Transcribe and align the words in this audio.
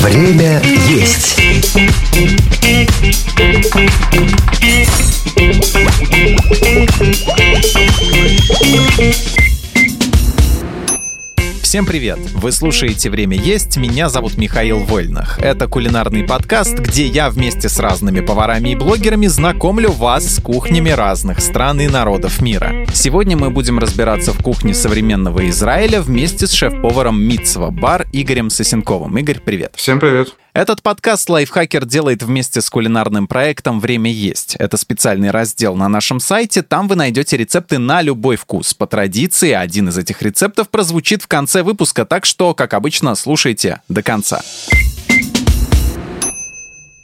Время 0.00 0.62
есть. 0.88 1.40
Всем 11.70 11.86
привет! 11.86 12.18
Вы 12.34 12.50
слушаете 12.50 13.10
«Время 13.10 13.36
есть», 13.36 13.76
меня 13.76 14.08
зовут 14.08 14.36
Михаил 14.36 14.80
Вольнах. 14.80 15.38
Это 15.38 15.68
кулинарный 15.68 16.24
подкаст, 16.24 16.76
где 16.76 17.06
я 17.06 17.30
вместе 17.30 17.68
с 17.68 17.78
разными 17.78 18.18
поварами 18.18 18.70
и 18.70 18.74
блогерами 18.74 19.28
знакомлю 19.28 19.92
вас 19.92 20.34
с 20.34 20.42
кухнями 20.42 20.90
разных 20.90 21.38
стран 21.38 21.80
и 21.80 21.86
народов 21.86 22.40
мира. 22.40 22.84
Сегодня 22.92 23.36
мы 23.36 23.50
будем 23.50 23.78
разбираться 23.78 24.32
в 24.32 24.42
кухне 24.42 24.74
современного 24.74 25.48
Израиля 25.48 26.02
вместе 26.02 26.48
с 26.48 26.52
шеф-поваром 26.52 27.22
Митцва 27.22 27.70
Бар 27.70 28.08
Игорем 28.12 28.50
Сосенковым. 28.50 29.16
Игорь, 29.18 29.38
привет! 29.38 29.74
Всем 29.76 30.00
привет! 30.00 30.34
Этот 30.52 30.82
подкаст 30.82 31.30
Лайфхакер 31.30 31.84
делает 31.84 32.24
вместе 32.24 32.60
с 32.60 32.68
кулинарным 32.70 33.28
проектом 33.28 33.78
«Время 33.78 34.10
есть». 34.10 34.56
Это 34.56 34.76
специальный 34.76 35.30
раздел 35.30 35.76
на 35.76 35.88
нашем 35.88 36.18
сайте. 36.18 36.62
Там 36.62 36.88
вы 36.88 36.96
найдете 36.96 37.36
рецепты 37.36 37.78
на 37.78 38.02
любой 38.02 38.34
вкус. 38.34 38.74
По 38.74 38.88
традиции, 38.88 39.52
один 39.52 39.90
из 39.90 39.98
этих 39.98 40.22
рецептов 40.22 40.68
прозвучит 40.68 41.22
в 41.22 41.28
конце 41.28 41.62
выпуска, 41.62 42.04
так 42.04 42.24
что, 42.26 42.52
как 42.54 42.74
обычно, 42.74 43.14
слушайте 43.14 43.80
до 43.88 44.02
конца. 44.02 44.42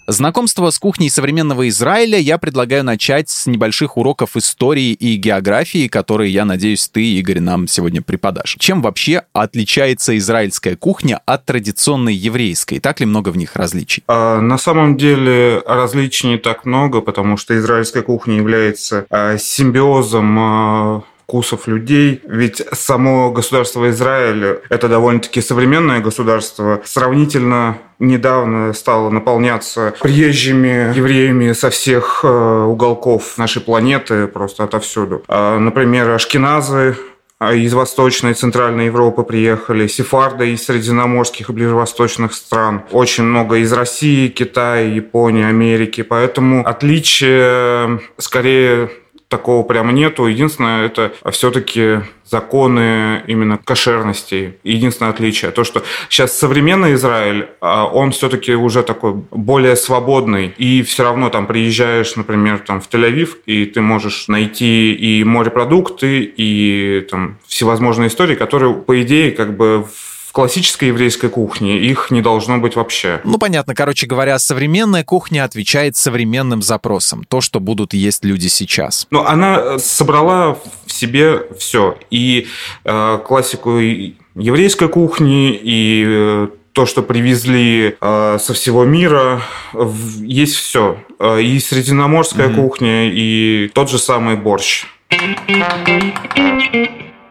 Знакомство 0.09 0.71
с 0.71 0.79
кухней 0.79 1.11
современного 1.11 1.69
Израиля 1.69 2.17
я 2.19 2.39
предлагаю 2.39 2.85
начать 2.85 3.29
с 3.29 3.47
небольших 3.47 3.97
уроков 3.97 4.37
истории 4.37 4.93
и 4.93 5.17
географии, 5.17 5.89
которые, 5.89 6.33
я 6.33 6.45
надеюсь, 6.45 6.89
ты, 6.89 7.05
Игорь, 7.19 7.41
нам 7.41 7.67
сегодня 7.67 8.03
преподашь. 8.03 8.57
Чем 8.61 8.83
вообще 8.83 9.25
отличается 9.33 10.17
израильская 10.17 10.77
кухня 10.77 11.21
от 11.27 11.45
традиционной 11.45 12.15
еврейской? 12.15 12.79
Так 12.79 13.01
ли 13.01 13.07
много 13.07 13.31
в 13.31 13.37
них 13.37 13.57
различий? 13.57 14.05
А, 14.07 14.41
на 14.41 14.59
самом 14.59 14.97
деле 14.97 15.61
различий 15.67 16.29
не 16.29 16.39
так 16.39 16.65
много, 16.65 17.01
потому 17.01 17.37
что 17.37 17.57
израильская 17.59 18.03
кухня 18.03 18.37
является 18.37 19.07
а, 19.11 19.37
симбиозом 19.39 20.39
а, 20.39 21.03
вкусов 21.27 21.67
людей. 21.67 22.21
Ведь 22.25 22.63
само 22.73 23.33
государство 23.33 23.91
Израиль– 23.91 24.61
это 24.69 24.89
довольно-таки 24.89 25.41
современное 25.41 25.99
государство. 25.99 26.81
Сравнительно 26.85 27.79
недавно 27.99 28.73
стало 28.73 29.11
наполняться 29.11 29.95
приезжими 30.01 30.97
евреями 30.97 31.53
со 31.53 31.71
всех 31.71 32.21
э, 32.23 32.29
уголков 32.29 33.39
нашей 33.39 33.61
планеты, 33.61 34.29
просто 34.29 34.63
отовсюду. 34.65 35.25
А, 35.27 35.59
например, 35.59 36.11
ашкеназы 36.11 36.97
а, 37.39 37.55
из 37.55 37.75
Восточной 37.75 38.31
и 38.31 38.35
Центральной 38.35 38.87
Европы 38.87 39.23
приехали, 39.25 39.89
сефарды 39.89 40.53
из 40.53 40.65
средиземноморских 40.65 41.51
и 41.51 41.53
ближневосточных 41.53 42.35
стран, 42.35 42.85
очень 42.93 43.25
много 43.25 43.57
из 43.57 43.73
России, 43.73 44.29
Китая, 44.29 44.87
Японии, 44.87 45.45
Америки. 45.45 46.03
Поэтому 46.03 46.67
отличие 46.67 48.01
скорее 48.17 48.91
такого 49.29 49.63
прямо 49.63 49.93
нету. 49.93 50.27
Единственное, 50.27 50.87
это 50.87 51.13
все-таки 51.31 52.01
законы 52.25 53.23
именно 53.27 53.59
кошерности. 53.59 54.59
Единственное 54.63 55.11
отличие. 55.11 55.51
То, 55.51 55.65
что 55.65 55.83
сейчас 56.09 56.37
современный 56.37 56.95
Израиль, 56.95 57.49
а 57.61 57.87
он 57.87 58.13
все-таки 58.13 58.55
уже 58.55 58.83
такой 58.83 59.15
более 59.31 59.77
свободный. 59.77 60.55
И 60.59 60.83
все 60.83 61.05
равно 61.05 61.29
там 61.31 61.47
приезжаешь, 61.47 62.17
например, 62.17 62.59
там 62.59 62.81
в 62.81 62.89
Тель-Авив, 62.89 63.31
и 63.47 63.67
ты 63.67 63.81
можешь 63.81 64.29
найти 64.29 64.93
и 64.93 65.25
морепродукты, 65.25 66.23
и 66.23 67.07
там 67.11 67.39
всевозможные 67.47 68.09
истории, 68.09 68.35
которые, 68.35 68.75
по 68.75 69.01
идее, 69.03 69.33
как 69.33 69.57
бы 69.57 69.85
в 69.85 70.16
классической 70.37 70.89
еврейской 70.89 71.31
кухне 71.31 71.79
их 71.79 72.11
не 72.11 72.21
должно 72.21 72.59
быть 72.59 72.77
вообще. 72.77 73.23
Ну, 73.25 73.39
понятно. 73.39 73.75
Короче 73.75 74.07
говоря, 74.07 74.39
современная 74.39 75.03
кухня 75.03 75.45
отвечает 75.45 75.97
современным 75.97 76.61
запросам. 76.61 77.25
То, 77.25 77.41
что 77.41 77.59
будут 77.59 77.95
есть 77.95 78.23
люди 78.23 78.49
сейчас. 78.49 79.07
Ну, 79.11 79.25
она 79.25 79.57
э, 79.59 79.79
собрала 79.79 80.59
в 80.85 80.93
себе 80.93 81.41
все. 81.59 81.97
И 82.11 82.49
э, 82.85 83.19
классику 83.27 83.79
еврейской 83.79 84.91
кухни, 84.91 85.55
и 85.55 86.05
э, 86.07 86.49
то, 86.73 86.85
что 86.85 87.03
привезли 87.03 87.97
э, 87.99 88.39
со 88.39 88.53
всего 88.53 88.85
мира, 88.85 89.41
в, 89.73 90.23
есть 90.23 90.57
все. 90.57 90.99
Э, 91.19 91.41
и 91.41 91.59
средиземноморская 91.59 92.49
mm-hmm. 92.49 92.55
кухня, 92.57 93.11
и 93.11 93.71
тот 93.73 93.89
же 93.89 93.99
самый 93.99 94.37
борщ. 94.37 94.85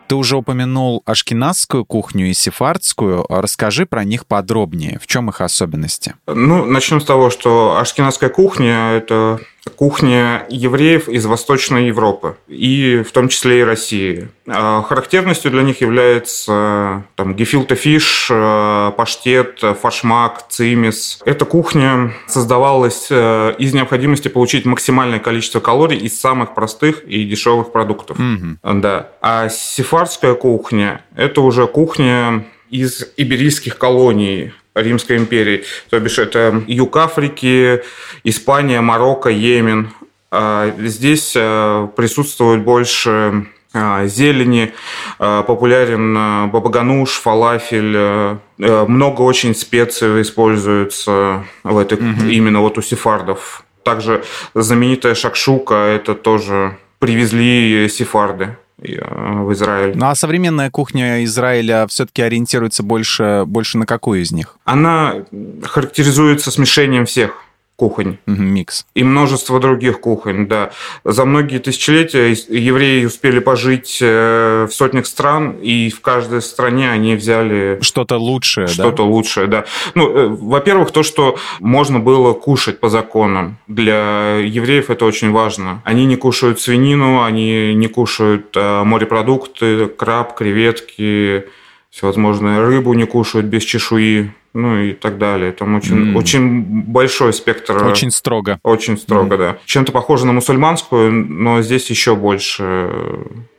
Ты 0.08 0.16
уже 0.16 0.38
упомянул 0.38 1.02
ашкеназскую 1.06 1.86
кухню 1.86 2.30
и 2.30 2.34
сефардскую. 2.34 3.26
Расскажи 3.30 3.86
про 3.86 4.04
них 4.04 4.28
подробнее. 4.28 5.00
В 5.02 5.08
чем 5.08 5.30
их 5.30 5.42
особенности? 5.42 6.16
Ну, 6.28 6.66
начнем 6.66 7.02
с 7.02 7.06
того, 7.06 7.30
что 7.30 7.78
ашкеназская 7.78 8.30
кухня– 8.30 8.92
это 8.94 9.40
кухня 9.76 10.46
евреев 10.50 11.10
из 11.10 11.26
Восточной 11.26 11.88
Европы, 11.88 12.38
и 12.48 13.04
в 13.08 13.12
том 13.12 13.30
числе 13.30 13.62
и 13.62 13.64
России. 13.64 14.30
А 14.48 14.82
характерностью 14.84 15.52
для 15.52 15.64
них 15.64 15.82
является 15.82 17.04
там, 17.16 17.36
гефилте 17.36 17.76
фиш, 17.76 18.28
э, 18.30 18.92
паштет, 18.96 19.62
фашмак, 19.82 20.48
цимис. 20.50 21.20
Эта 21.26 21.46
кухня 21.46 22.14
создавалась 22.28 23.08
э, 23.10 23.56
из 23.58 23.74
необходимости 23.74 24.28
получить 24.28 24.66
максимальное 24.66 25.20
количество 25.20 25.60
калорий 25.60 25.98
из 25.98 26.20
самых 26.20 26.54
простых 26.54 27.04
и 27.06 27.26
дешевых 27.26 27.72
продуктов. 27.72 28.20
Mm-hmm. 28.20 28.82
Да. 28.82 29.10
А 29.22 29.50
сефардская 29.50 30.36
кухня– 30.36 31.04
это 31.16 31.42
уже 31.42 31.68
кухня 31.68 32.46
из 32.70 33.08
иберийских 33.18 33.78
колоний, 33.78 34.54
Римской 34.76 35.18
империи. 35.18 35.64
То 35.90 36.00
бишь 36.00 36.20
это 36.20 36.64
юг 36.68 36.96
Африки, 36.98 37.82
Испания, 38.24 38.82
Марокко, 38.82 39.30
Йемен. 39.30 39.90
А 40.32 40.74
здесь 40.80 41.34
э, 41.36 41.88
присутствует 41.96 42.62
больше 42.62 43.48
э, 43.74 44.08
зелени, 44.08 44.74
популярен 45.18 46.50
бабагануш, 46.52 47.12
фалафель, 47.22 48.38
много 48.58 49.22
очень 49.22 49.56
специй 49.56 50.22
используется 50.22 51.46
в 51.64 51.78
этой, 51.78 51.98
угу. 51.98 52.26
именно 52.28 52.60
вот 52.60 52.78
у 52.78 52.82
сефардов. 52.82 53.64
Также 53.84 54.24
знаменитая 54.54 55.16
шакшука, 55.16 55.76
это 55.76 56.16
тоже 56.16 56.78
привезли 57.00 57.88
сефарды. 57.88 58.58
Э, 58.94 59.42
в 59.42 59.54
Израиль. 59.54 59.94
Ну 59.96 60.08
а 60.08 60.16
современная 60.16 60.70
кухня 60.70 61.24
Израиля 61.24 61.86
все-таки 61.88 62.22
ориентируется 62.22 62.84
больше, 62.84 63.44
больше 63.46 63.78
на 63.78 63.86
какую 63.86 64.22
из 64.22 64.32
них? 64.32 64.58
Она 64.66 65.26
характеризуется 65.64 66.52
смешением 66.52 67.06
всех 67.06 67.45
кухонь. 67.76 68.18
микс. 68.26 68.86
И 68.96 69.04
множество 69.04 69.60
других 69.60 70.00
кухонь, 70.00 70.48
да. 70.48 70.72
За 71.04 71.26
многие 71.26 71.60
тысячелетия 71.60 72.30
евреи 72.30 73.06
успели 73.06 73.40
пожить 73.40 74.00
э, 74.02 74.68
в 74.70 74.74
сотнях 74.74 75.06
стран, 75.06 75.58
и 75.62 75.90
в 75.90 76.02
каждой 76.02 76.42
стране 76.42 76.90
они 76.90 77.16
взяли... 77.16 77.80
Что-то 77.82 78.18
лучшее, 78.18 78.68
что-то 78.68 78.82
да? 78.82 78.88
Что-то 78.88 79.04
лучшее, 79.06 79.48
да. 79.48 79.66
Ну, 79.94 80.10
э, 80.10 80.28
во-первых, 80.28 80.92
то, 80.92 81.04
что 81.04 81.38
можно 81.60 82.00
было 82.00 82.34
кушать 82.34 82.80
по 82.80 82.90
законам. 82.90 83.58
Для 83.68 84.38
евреев 84.38 84.90
это 84.90 85.06
очень 85.06 85.32
важно. 85.32 85.82
Они 85.84 86.06
не 86.06 86.16
кушают 86.16 86.62
свинину, 86.62 87.24
они 87.24 87.74
не 87.76 87.88
кушают 87.88 88.56
э, 88.56 88.84
морепродукты, 88.84 89.88
краб, 89.88 90.36
креветки, 90.36 91.46
всевозможные 91.96 92.60
рыбу 92.60 92.94
не 92.94 93.06
кушают 93.06 93.46
без 93.48 93.64
чешуи 93.64 94.32
ну 94.54 94.78
и 94.78 94.94
так 94.94 95.18
далее. 95.18 95.52
Там 95.52 95.76
очень, 95.76 96.14
mm. 96.14 96.18
очень 96.18 96.62
большой 96.62 97.34
спектр. 97.34 97.76
Очень 97.84 98.10
строго. 98.10 98.58
Очень 98.64 98.98
строго, 98.98 99.36
mm. 99.36 99.38
да. 99.38 99.58
Чем-то 99.66 99.92
похоже 99.92 100.26
на 100.26 100.32
мусульманскую, 100.32 101.12
но 101.12 101.62
здесь 101.62 101.90
еще 101.90 102.16
больше 102.16 102.90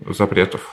запретов. 0.09 0.73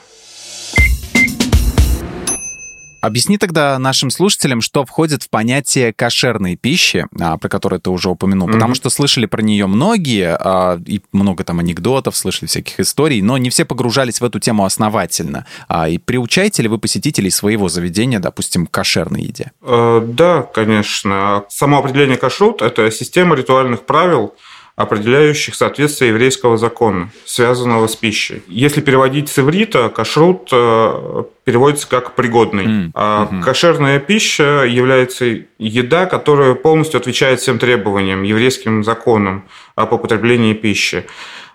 Объясни 3.03 3.37
тогда 3.37 3.77
нашим 3.79 4.09
слушателям, 4.09 4.61
что 4.61 4.85
входит 4.85 5.23
в 5.23 5.29
понятие 5.29 5.91
кошерной 5.91 6.55
пищи, 6.55 7.05
а, 7.19 7.37
про 7.37 7.49
которое 7.49 7.77
ты 7.77 7.89
уже 7.89 8.09
упомянул, 8.09 8.47
mm-hmm. 8.47 8.53
потому 8.53 8.75
что 8.75 8.89
слышали 8.89 9.25
про 9.25 9.41
нее 9.41 9.67
многие, 9.67 10.37
а, 10.39 10.79
и 10.85 11.01
много 11.11 11.43
там 11.43 11.59
анекдотов, 11.59 12.15
слышали 12.15 12.47
всяких 12.47 12.79
историй, 12.79 13.21
но 13.21 13.37
не 13.37 13.49
все 13.49 13.65
погружались 13.65 14.21
в 14.21 14.23
эту 14.23 14.39
тему 14.39 14.63
основательно. 14.63 15.45
А, 15.67 15.89
и 15.89 15.97
приучаете 15.97 16.61
ли 16.63 16.69
вы 16.69 16.77
посетителей 16.77 17.29
своего 17.29 17.67
заведения, 17.67 18.19
допустим, 18.19 18.67
к 18.67 18.71
кошерной 18.71 19.23
еде? 19.23 19.51
Э, 19.61 20.01
да, 20.01 20.43
конечно. 20.43 21.43
Само 21.49 21.79
определение 21.79 22.15
кашрут– 22.15 22.61
это 22.61 22.89
система 22.89 23.35
ритуальных 23.35 23.85
правил, 23.85 24.33
определяющих 24.75 25.53
соответствие 25.53 26.09
еврейского 26.09 26.57
закона, 26.57 27.09
связанного 27.25 27.87
с 27.87 27.95
пищей. 27.95 28.41
Если 28.47 28.81
переводить 28.81 29.29
с 29.29 29.37
иврита, 29.37 29.89
кашрут 29.89 30.49
э, 30.51 31.23
переводится 31.43 31.87
как 31.87 32.15
пригодный. 32.15 32.65
Mm. 32.65 32.91
А 32.95 33.29
mm-hmm. 33.31 33.43
кошерная 33.43 33.99
пища 33.99 34.63
является 34.63 35.25
еда, 35.59 36.07
которая 36.07 36.55
полностью 36.55 36.97
отвечает 36.99 37.39
всем 37.39 37.59
требованиям, 37.59 38.23
еврейским 38.23 38.83
законам 38.83 39.45
об 39.75 39.93
употреблении 39.93 40.53
пищи. 40.53 41.05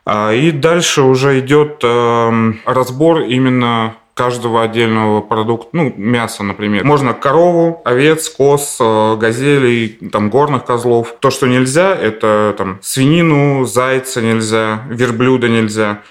А, 0.04 0.32
и 0.32 0.52
дальше 0.52 1.02
уже 1.02 1.40
идет 1.40 1.80
эм, 1.82 2.60
разбор 2.64 3.22
именно 3.22 3.96
каждого 4.18 4.64
отдельного 4.64 5.20
продукта, 5.20 5.68
ну, 5.72 5.94
мяса, 5.96 6.42
например. 6.42 6.84
Можно 6.84 7.14
корову, 7.14 7.80
овец, 7.84 8.28
коз, 8.28 8.78
э, 8.80 9.16
газелей, 9.16 9.88
там, 10.12 10.28
горных 10.28 10.64
козлов. 10.64 11.14
То, 11.20 11.30
что 11.30 11.46
нельзя, 11.46 11.94
это 11.94 12.52
там 12.58 12.80
свинину, 12.82 13.64
зайца 13.64 14.20
нельзя, 14.20 14.82
верблюда 14.90 15.48
нельзя 15.48 16.02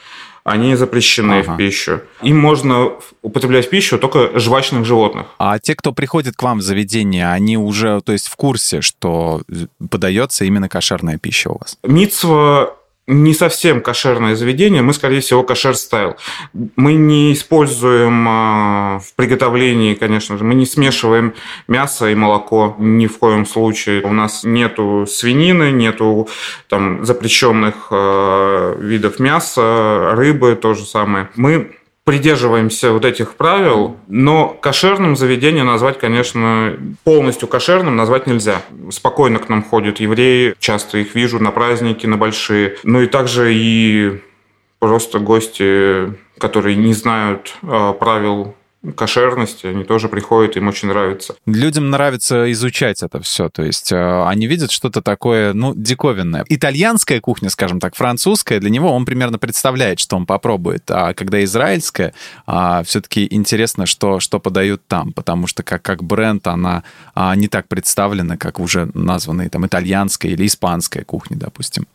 они 0.46 0.76
запрещены 0.76 1.40
ага. 1.40 1.56
в 1.56 1.58
пищу. 1.58 2.00
Им 2.22 2.40
можно 2.40 2.92
употреблять 3.22 3.66
в 3.66 3.70
пищу 3.70 3.98
только 3.98 4.40
жвачных 4.40 4.86
животных. 4.86 5.26
А 5.40 5.60
те, 5.60 5.76
кто 5.76 5.92
приходит 5.92 6.38
к 6.38 6.44
вам 6.44 6.60
в 6.60 6.62
заведение, 6.62 7.30
они 7.30 7.58
уже, 7.58 8.00
то 8.00 8.14
есть, 8.14 8.30
в 8.30 8.38
курсе, 8.38 8.80
что 8.80 9.42
подается 9.92 10.46
именно 10.46 10.70
кошерная 10.70 11.18
пища 11.18 11.50
у 11.50 11.58
вас? 11.60 11.78
Мицва 11.84 12.78
не 13.08 13.34
совсем 13.34 13.82
кошерное 13.82 14.36
заведение, 14.36 14.82
мы, 14.82 14.94
скорее 14.94 15.22
всего, 15.22 15.42
кошер-стайл. 15.42 16.18
Мы 16.76 16.94
не 16.94 17.32
используем 17.34 18.28
э, 18.28 19.00
в 19.00 19.16
приготовлении, 19.16 19.94
конечно 19.94 20.38
же, 20.38 20.44
мы 20.44 20.56
не 20.56 20.66
смешиваем 20.66 21.34
мясо 21.70 22.10
и 22.10 22.16
молоко 22.16 22.76
ни 22.78 23.08
в 23.08 23.18
коем 23.18 23.46
случае. 23.46 24.02
У 24.04 24.12
нас 24.12 24.44
нету 24.44 25.06
свинины, 25.08 25.72
нету 25.72 26.28
там 26.68 27.06
запрещенных 27.06 27.88
э, 27.92 28.76
видов 28.80 29.20
мяса, 29.20 30.12
рыбы, 30.14 30.58
то 30.62 30.74
же 30.74 30.86
самое. 30.86 31.30
Мы 31.36 31.78
придерживаемся 32.08 32.94
вот 32.94 33.04
этих 33.04 33.36
правил, 33.36 33.98
но 34.08 34.48
кошерным 34.48 35.18
заведение 35.18 35.66
назвать, 35.66 36.00
конечно, 36.00 36.74
полностью 37.04 37.50
кошерным 37.50 37.98
назвать 37.98 38.28
нельзя. 38.28 38.62
Спокойно 38.92 39.40
к 39.40 39.50
нам 39.50 39.62
ходят 39.62 40.00
евреи, 40.00 40.56
часто 40.58 41.00
их 41.00 41.16
вижу 41.16 41.44
на 41.44 41.52
праздники, 41.52 42.06
на 42.06 42.16
большие. 42.16 42.78
Ну 42.84 43.02
и 43.02 43.08
также 43.08 43.54
и 43.54 44.22
просто 44.80 45.20
гости, 45.20 46.14
которые 46.38 46.78
не 46.78 46.94
знают 46.94 47.58
э, 47.62 47.94
правил 48.00 48.56
кошерности, 48.96 49.68
они 49.68 49.84
тоже 49.84 50.10
приходят, 50.10 50.58
им 50.58 50.68
очень 50.68 50.88
нравится. 50.88 51.36
Людям 51.46 51.90
нравится 51.90 52.52
изучать 52.52 53.04
это 53.04 53.22
все, 53.22 53.50
то 53.50 53.64
есть 53.64 53.92
э, 53.92 54.24
они 54.26 54.48
видят 54.48 54.72
что-то 54.72 55.02
такое, 55.02 55.54
ну, 55.54 55.74
диковинное. 55.76 56.46
Итальянская 56.50 57.20
кухня, 57.20 57.50
скажем 57.50 57.80
так, 57.80 57.96
французская, 57.96 58.60
для 58.60 58.70
него 58.70 58.92
он 58.92 59.06
примерно 59.06 59.40
представляет, 59.40 60.00
что 60.00 60.16
он 60.16 60.26
попробует, 60.26 60.84
а 60.90 61.14
когда 61.14 61.44
израильская, 61.44 62.14
а, 62.46 62.84
все-таки 62.84 63.28
интересно, 63.30 63.86
что, 63.86 64.20
что 64.20 64.40
подают 64.40 64.82
там, 64.88 65.14
потому 65.14 65.48
что 65.48 65.64
как, 65.64 65.82
как 65.82 66.04
бренд 66.04 66.48
она 66.48 66.84
а, 67.16 67.36
не 67.36 67.48
так 67.48 67.68
представлена, 67.68 68.38
как 68.38 68.60
уже 68.60 68.90
названные 68.94 69.50
там 69.50 69.66
итальянская 69.66 70.32
или 70.32 70.46
испанская 70.46 71.04
кухня, 71.04 71.38
допустим. 71.38 71.88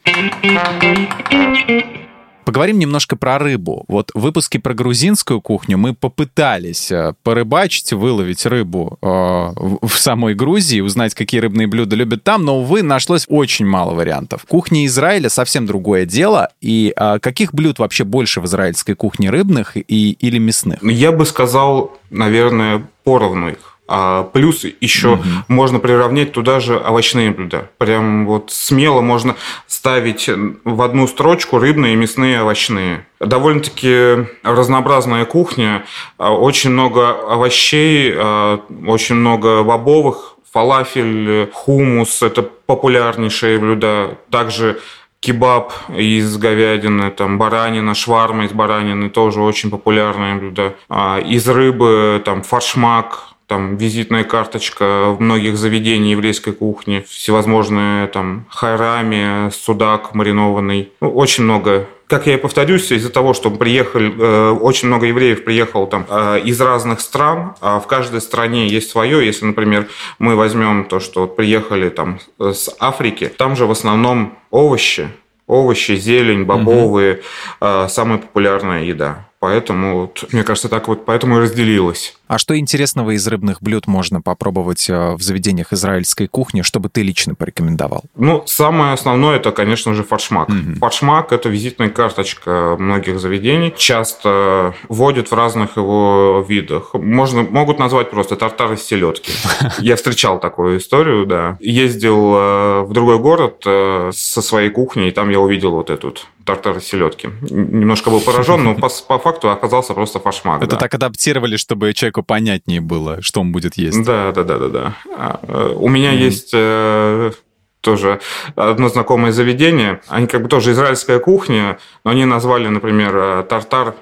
Поговорим 2.45 2.79
немножко 2.79 3.17
про 3.17 3.39
рыбу. 3.39 3.85
Вот 3.89 4.11
в 4.15 4.21
выпуске 4.21 4.59
про 4.59 4.75
грузинскую 4.75 5.41
кухню 5.41 5.79
мы 5.79 5.95
попытались 5.95 6.91
э, 6.91 7.15
порыбачить, 7.23 7.93
выловить 7.93 8.45
рыбу 8.47 8.99
э, 9.01 9.07
в 9.07 9.93
самой 9.97 10.35
Грузии, 10.35 10.81
узнать, 10.81 11.15
какие 11.15 11.41
рыбные 11.41 11.67
блюда 11.67 11.95
любят 11.95 12.25
там, 12.25 12.45
но, 12.45 12.59
увы, 12.59 12.83
нашлось 12.83 13.27
очень 13.29 13.67
мало 13.67 13.95
вариантов. 13.95 14.45
Кухня 14.49 14.85
Израиля 14.87 15.29
совсем 15.29 15.67
другое 15.67 16.05
дело. 16.05 16.51
И 16.61 16.93
э, 16.97 17.19
каких 17.21 17.55
блюд 17.55 17.79
вообще 17.79 18.05
больше 18.05 18.41
в 18.41 18.47
израильской 18.47 18.95
кухне, 18.95 19.31
рыбных 19.31 19.77
и, 19.77 20.13
или 20.13 20.39
мясных? 20.39 20.83
Я 20.83 21.13
бы 21.13 21.25
сказал, 21.27 21.97
наверное, 22.11 22.87
поровну 23.05 23.51
их. 23.51 23.72
А 23.95 24.23
плюс 24.23 24.65
еще 24.81 25.09
угу. 25.09 25.23
можно 25.49 25.79
приравнять 25.79 26.33
туда 26.33 26.61
же 26.61 26.79
овощные 26.79 27.31
блюда. 27.31 27.69
Прям 27.77 28.25
вот 28.25 28.51
смело 28.51 29.03
можно 29.03 29.37
ставить 29.67 30.31
в 30.65 30.81
одну 30.81 31.07
строчку 31.07 31.59
рыбные, 31.59 31.95
мясные, 31.95 32.41
овощные. 32.41 33.07
Довольно-таки 33.21 34.29
разнообразная 34.45 35.27
кухня, 35.27 35.85
а, 36.17 36.33
очень 36.33 36.71
много 36.71 37.11
овощей, 37.11 38.15
а, 38.17 38.63
очень 38.87 39.17
много 39.17 39.63
бобовых, 39.63 40.37
фалафель, 40.51 41.51
хумус– 41.53 42.23
это 42.23 42.41
популярнейшие 42.41 43.59
блюда. 43.59 44.17
Также 44.31 44.81
кебаб 45.21 45.75
из 45.95 46.35
говядины, 46.39 47.11
там 47.11 47.37
баранина, 47.37 47.95
шварма 47.95 48.47
из 48.47 48.53
баранины 48.53 49.11
тоже 49.11 49.43
очень 49.43 49.71
популярное 49.71 50.37
блюдо. 50.37 50.77
А, 50.89 51.19
из 51.21 51.47
рыбы 51.47 52.23
там 52.25 52.43
фаршмак, 52.43 53.32
там 53.53 53.77
визитная 53.77 54.25
карточка 54.25 55.15
многих 55.19 55.59
заведений 55.59 56.13
еврейской 56.13 56.53
кухни, 56.53 57.05
всевозможные 57.07 58.07
там 58.07 58.47
хайрами, 58.49 59.51
судак 59.51 60.15
маринованный, 60.15 60.91
ну, 61.03 61.11
очень 61.11 61.45
много 61.45 61.87
как 62.07 62.27
я 62.27 62.35
и 62.35 62.37
повторюсь, 62.37 62.93
из-за 62.93 63.09
того, 63.11 63.33
что 63.33 63.51
приехали, 63.51 64.13
э, 64.19 64.51
очень 64.51 64.89
много 64.89 65.07
евреев 65.07 65.45
приехало 65.45 65.87
там 65.87 66.07
э, 66.09 66.41
из 66.45 66.61
разных 66.61 67.01
стран, 67.01 67.55
а 67.63 67.81
в 67.81 67.87
каждой 67.87 68.21
стране 68.21 68.69
есть 68.69 68.91
свое. 68.91 69.25
Если, 69.25 69.47
например, 69.47 69.89
мы 70.19 70.37
возьмем 70.37 70.85
то, 70.85 71.01
что 71.01 71.27
приехали 71.27 71.89
там 71.89 72.21
с 72.39 72.69
Африки, 72.79 73.33
там 73.35 73.57
же 73.57 73.65
в 73.65 73.71
основном 73.71 74.37
овощи, 74.51 75.09
овощи, 75.47 75.97
зелень, 75.97 76.45
бобовые, 76.45 77.23
угу. 77.61 77.89
самая 77.89 78.19
популярная 78.19 78.85
еда. 78.85 79.27
Поэтому, 79.43 80.03
вот, 80.03 80.25
мне 80.33 80.45
кажется, 80.45 80.69
так 80.69 80.87
вот 80.87 81.05
поэтому 81.05 81.39
и 81.39 81.41
разделилось. 81.41 82.17
А 82.33 82.39
что 82.39 82.59
интересного 82.59 83.11
из 83.11 83.27
рыбных 83.27 83.61
блюд 83.61 83.87
можно 83.87 84.23
попробовать 84.23 84.89
э, 84.89 85.17
в 85.17 85.21
заведениях 85.21 85.75
израильской 85.75 86.29
кухни, 86.29 86.63
чтобы 86.63 86.89
ты 86.89 87.03
лично 87.03 87.35
порекомендовал? 87.35 88.05
Ну, 88.17 88.43
самое 88.47 88.95
основное 88.95 89.37
это, 89.37 89.53
конечно 89.53 89.93
же, 89.93 90.03
фаршмак. 90.03 90.49
Угу. 90.49 90.79
Фаршмак 90.81 91.33
это 91.33 91.51
визитная 91.51 91.91
карточка 91.91 92.77
многих 92.79 93.21
заведений. 93.21 93.75
Часто 93.77 94.75
вводят 94.89 95.31
в 95.31 95.35
разных 95.35 95.77
его 95.77 96.43
видах. 96.49 96.95
Можно, 96.95 97.43
могут 97.43 97.79
назвать 97.79 98.11
просто 98.11 98.37
тартар 98.37 98.73
из 98.73 98.83
селедки. 98.83 99.33
Я 99.81 99.97
встречал 99.97 100.41
такую 100.41 100.79
историю, 100.79 101.27
да. 101.27 101.59
Ездил 101.61 102.35
э, 102.35 102.83
в 102.85 102.95
другой 102.95 103.19
город 103.19 103.63
э, 103.67 104.11
со 104.15 104.41
своей 104.41 104.71
кухней, 104.71 105.09
и 105.09 105.11
там 105.11 105.29
я 105.29 105.39
увидел 105.39 105.73
вот 105.73 105.91
этот 105.91 106.27
тартар 106.45 106.79
из 106.79 106.85
селедки. 106.85 107.29
Немножко 107.51 108.11
был 108.11 108.21
поражен, 108.21 108.65
но 108.65 108.75
по, 108.75 108.89
по 109.07 109.19
факту 109.19 109.51
оказался 109.51 109.95
просто 109.95 110.19
фаршмак. 110.19 110.63
Это 110.63 110.73
да. 110.73 110.77
так 110.79 110.95
адаптировали, 110.95 111.57
чтобы 111.57 111.93
человеку 111.95 112.22
понятнее 112.23 112.81
было, 112.81 113.21
что 113.23 113.41
он 113.41 113.53
будет 113.53 113.77
есть. 113.77 114.05
Да, 114.05 114.33
да, 114.33 114.45
да, 114.45 114.59
да, 114.59 114.69
да. 114.69 114.97
А, 115.17 115.41
э, 115.43 115.75
у 115.77 115.89
меня 115.89 116.13
mm-hmm. 116.13 116.25
есть 116.25 116.51
э, 116.53 117.33
тоже 117.81 118.21
одно 118.57 118.89
знакомое 118.89 119.33
заведение. 119.33 120.01
Они 120.09 120.27
как 120.27 120.43
бы 120.43 120.49
тоже 120.49 120.73
израильская 120.73 121.19
кухня, 121.19 121.79
но 122.05 122.13
они 122.13 122.25
назвали, 122.25 122.69
например, 122.69 123.17
э, 123.17 123.45
тартар 123.49 123.95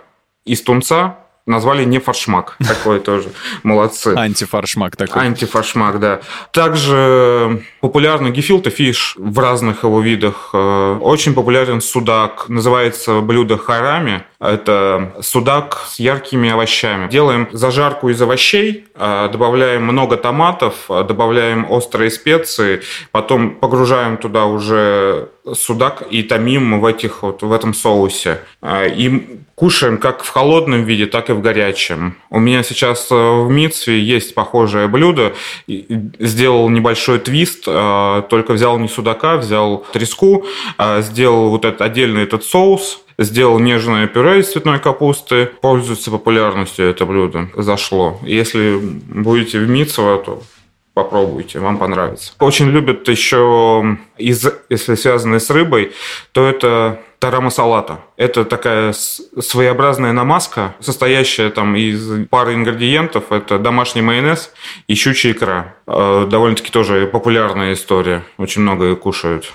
из 0.44 0.62
тунца, 0.62 1.19
назвали 1.50 1.85
не 1.85 1.99
фаршмак. 1.99 2.56
Такой 2.69 3.00
тоже. 3.00 3.31
Молодцы. 3.62 4.14
Антифаршмак 4.17 4.97
такой. 4.97 5.23
Антифаршмак, 5.23 6.00
да. 6.00 6.20
Также 6.52 7.62
популярный 7.80 8.30
гефилте 8.30 8.71
фиш 8.71 9.16
в 9.19 9.38
разных 9.38 9.85
его 9.85 10.00
видах. 10.00 10.50
Э, 10.52 10.99
очень 11.00 11.35
популярен 11.35 11.80
судак. 11.80 12.49
Называется 12.49 13.21
блюдо 13.21 13.59
харами. 13.59 14.25
Это 14.40 15.12
судак 15.21 15.83
с 15.87 16.00
яркими 16.00 16.49
овощами. 16.50 17.11
Делаем 17.11 17.49
зажарку 17.52 18.09
из 18.09 18.23
овощей, 18.23 18.87
э, 18.95 19.28
добавляем 19.30 19.83
много 19.85 20.16
томатов, 20.16 20.75
э, 20.88 21.04
добавляем 21.07 21.71
острые 21.71 22.11
специи, 22.11 22.80
потом 23.12 23.50
погружаем 23.50 24.16
туда 24.16 24.47
уже 24.47 25.28
судак 25.54 26.02
и 26.11 26.23
томим 26.23 26.80
в, 26.80 26.87
этих, 26.87 27.23
вот, 27.23 27.42
в 27.42 27.52
этом 27.52 27.75
соусе. 27.75 28.40
И 28.62 29.40
кушаем 29.54 29.99
как 29.99 30.23
в 30.23 30.28
холодном 30.28 30.85
виде, 30.85 31.06
так 31.06 31.30
и 31.30 31.32
в 31.32 31.40
горячем. 31.40 32.16
У 32.30 32.38
меня 32.38 32.62
сейчас 32.62 33.11
в 33.11 33.49
Митсве 33.49 34.00
есть 34.00 34.35
похожее 34.35 34.88
блюдо. 34.88 35.35
Сделал 35.66 36.68
небольшой 36.68 37.18
твист, 37.18 37.64
только 37.64 38.52
взял 38.52 38.78
не 38.78 38.88
судака, 38.88 39.37
взял 39.37 39.85
треску, 39.92 40.47
сделал 40.99 41.50
вот 41.50 41.64
этот 41.64 41.82
отдельный 41.82 42.23
этот 42.23 42.44
соус, 42.44 43.04
сделал 43.18 43.59
нежное 43.59 44.06
пюре 44.06 44.40
из 44.40 44.50
цветной 44.52 44.78
капусты. 44.78 45.50
Пользуется 45.61 46.11
популярностью 46.11 46.87
это 46.87 47.04
блюдо. 47.04 47.50
Зашло. 47.54 48.18
Если 48.23 48.78
будете 48.78 49.59
в 49.59 49.68
Митсово, 49.68 50.18
то 50.18 50.42
попробуйте, 50.94 51.59
вам 51.59 51.78
понравится. 51.78 52.32
Очень 52.40 52.70
любят 52.70 53.09
еще, 53.09 53.99
из, 54.18 54.47
если 54.68 54.94
связанные 54.94 55.40
с 55.40 55.50
рыбой, 55.50 55.92
то 56.32 56.47
это 56.47 57.00
тарама 57.20 57.50
салата. 57.50 58.00
Это 58.16 58.44
такая 58.44 58.92
своеобразная 58.92 60.12
намазка, 60.12 60.75
состоящая 60.80 61.50
там 61.50 61.76
из 61.76 62.26
пары 62.28 62.54
ингредиентов. 62.54 63.30
Это 63.30 63.59
домашний 63.59 64.02
майонез 64.02 64.52
и 64.88 64.94
щучья 64.94 65.32
икра. 65.32 65.76
Э, 65.87 66.26
довольно-таки 66.28 66.70
тоже 66.70 67.06
популярная 67.06 67.75
история. 67.75 68.25
Очень 68.38 68.62
много 68.62 68.97
кушают. 68.97 69.52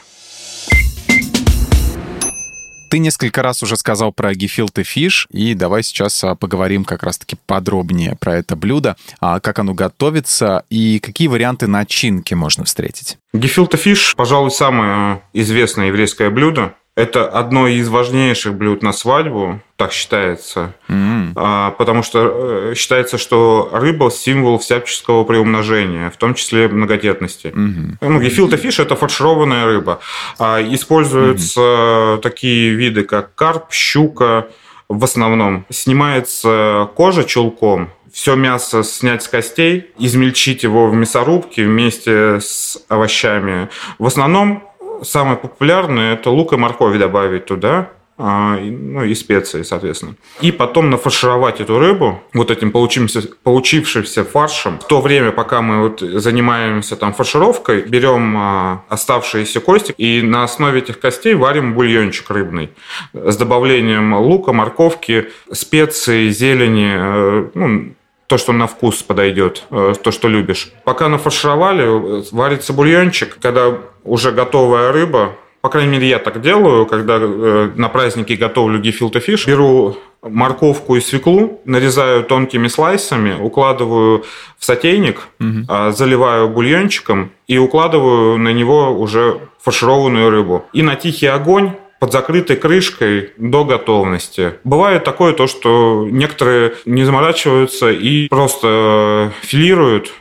Ты 2.89 2.99
несколько 2.99 3.41
раз 3.41 3.63
уже 3.63 3.77
сказал 3.77 4.13
про 4.13 4.33
гефилте 4.33 4.83
фиш, 4.83 5.27
и 5.31 5.53
давай 5.53 5.83
сейчас 5.83 6.23
а, 6.23 6.35
поговорим 6.35 6.85
как 6.85 7.03
раз-таки 7.03 7.35
подробнее 7.45 8.15
про 8.19 8.35
это 8.35 8.55
блюдо, 8.55 8.95
а, 9.19 9.39
как 9.39 9.59
оно 9.59 9.73
готовится 9.73 10.63
и 10.69 10.99
какие 10.99 11.27
варианты 11.27 11.67
начинки 11.67 12.33
можно 12.33 12.63
встретить. 12.63 13.17
Гефилте 13.33 13.77
фиш, 13.77 14.15
пожалуй, 14.15 14.51
самое 14.51 15.21
известное 15.33 15.87
еврейское 15.87 16.29
блюдо. 16.29 16.75
Это 16.95 17.27
одно 17.27 17.67
из 17.67 17.89
важнейших 17.89 18.53
блюд 18.53 18.81
на 18.81 18.93
свадьбу, 18.93 19.59
так 19.75 19.91
считается. 19.91 20.73
М. 20.87 21.33
Потому 21.77 22.03
что 22.03 22.71
э, 22.71 22.73
считается, 22.75 23.17
что 23.17 23.69
рыба– 23.73 24.09
символ 24.11 24.59
всяческого 24.59 25.25
приумножения, 25.25 26.09
в 26.09 26.15
том 26.15 26.35
числе 26.35 26.69
многодетности. 26.69 27.51
Мгм. 27.53 27.97
Ну, 27.99 28.21
гефилте 28.21 28.55
фиш– 28.55 28.79
это 28.81 28.95
фаршированная 28.95 29.65
рыба. 29.65 29.99
А 30.39 30.61
Используются 30.61 32.19
такие 32.21 32.69
виды, 32.69 33.03
как 33.03 33.35
карп, 33.35 33.73
щука, 33.73 34.47
в 34.87 35.03
основном. 35.03 35.65
Снимается 35.69 36.89
кожа 36.95 37.25
чулком, 37.25 37.89
все 38.13 38.35
мясо 38.35 38.83
снять 38.83 39.23
с 39.23 39.27
костей, 39.27 39.91
измельчить 39.99 40.63
его 40.63 40.87
в 40.87 40.93
мясорубке 40.93 41.65
вместе 41.65 42.39
с 42.39 42.77
овощами. 42.87 43.67
В 43.99 44.05
основном 44.05 44.63
самое 45.03 45.37
популярное– 45.37 46.13
это 46.15 46.29
лук 46.29 46.53
и 46.53 46.57
морковь 46.57 46.97
добавить 46.97 47.45
туда, 47.45 47.89
а, 48.17 48.57
ну 48.57 49.03
и 49.03 49.13
специи, 49.13 49.63
соответственно. 49.63 50.15
И 50.39 50.53
потом 50.53 50.89
нафаршировать 50.89 51.59
эту 51.59 51.79
рыбу 51.79 52.23
вот 52.33 52.49
этим 52.49 52.71
получившимся, 52.71 53.29
получившимся 53.43 54.23
фаршем. 54.23 54.79
В 54.79 54.87
то 54.87 55.01
время, 55.01 55.31
пока 55.31 55.61
мы 55.61 55.89
вот 55.89 55.99
занимаемся 55.99 56.95
там 56.95 57.13
фаршировкой, 57.13 57.81
берем 57.81 58.37
а, 58.37 58.83
оставшиеся 58.87 59.59
кости 59.59 59.93
и 59.97 60.21
на 60.21 60.45
основе 60.45 60.79
этих 60.79 60.99
костей 60.99 61.33
варим 61.33 61.73
бульончик 61.73 62.29
рыбный 62.29 62.69
с 63.13 63.35
добавлением 63.35 64.13
лука, 64.13 64.53
морковки, 64.53 65.27
специй, 65.51 66.29
зелени, 66.29 66.93
э, 66.95 67.49
ну, 67.53 67.95
то, 68.35 68.39
что 68.39 68.51
на 68.51 68.67
вкус 68.67 69.01
подойдет, 69.01 69.63
э, 69.71 69.93
то, 70.03 70.11
что 70.11 70.27
любишь. 70.27 70.73
Пока 70.83 71.07
нафаршировали, 71.07 71.83
э, 71.85 72.23
варится 72.33 72.73
бульончик, 72.73 73.37
когда 73.41 73.77
уже 74.03 74.33
готовая 74.33 74.91
рыба, 74.91 75.37
по 75.61 75.69
крайней 75.69 75.91
мере, 75.91 76.09
я 76.09 76.19
так 76.19 76.41
делаю, 76.41 76.85
когда 76.85 77.17
э, 77.17 77.69
на 77.77 77.87
празднике 77.87 78.35
готовлю 78.35 78.81
гефилте 78.81 79.21
фиш, 79.21 79.47
беру 79.47 79.95
морковку 80.21 80.97
и 80.97 80.99
свеклу, 80.99 81.61
нарезаю 81.63 82.23
тонкими 82.23 82.67
слайсами, 82.67 83.41
укладываю 83.41 84.25
в 84.57 84.65
сотейник, 84.65 85.21
а, 85.69 85.91
заливаю 85.91 86.49
бульончиком 86.49 87.31
и 87.47 87.57
укладываю 87.57 88.37
на 88.37 88.51
него 88.51 88.91
уже 88.99 89.39
фаршированную 89.61 90.29
рыбу. 90.29 90.65
И 90.73 90.81
на 90.81 90.95
тихий 90.95 91.27
огонь 91.27 91.71
под 92.05 92.11
закрытой 92.11 92.55
крышкой 92.55 93.31
до 93.37 93.65
готовности. 93.65 94.53
Бывает 94.63 95.03
такое 95.03 95.33
то, 95.33 95.47
что 95.47 96.07
некоторые 96.07 96.75
не 96.85 97.03
заморачиваются 97.03 97.89
и 97.89 98.27
просто 98.27 99.31
э, 99.41 99.47
филируют 99.47 100.13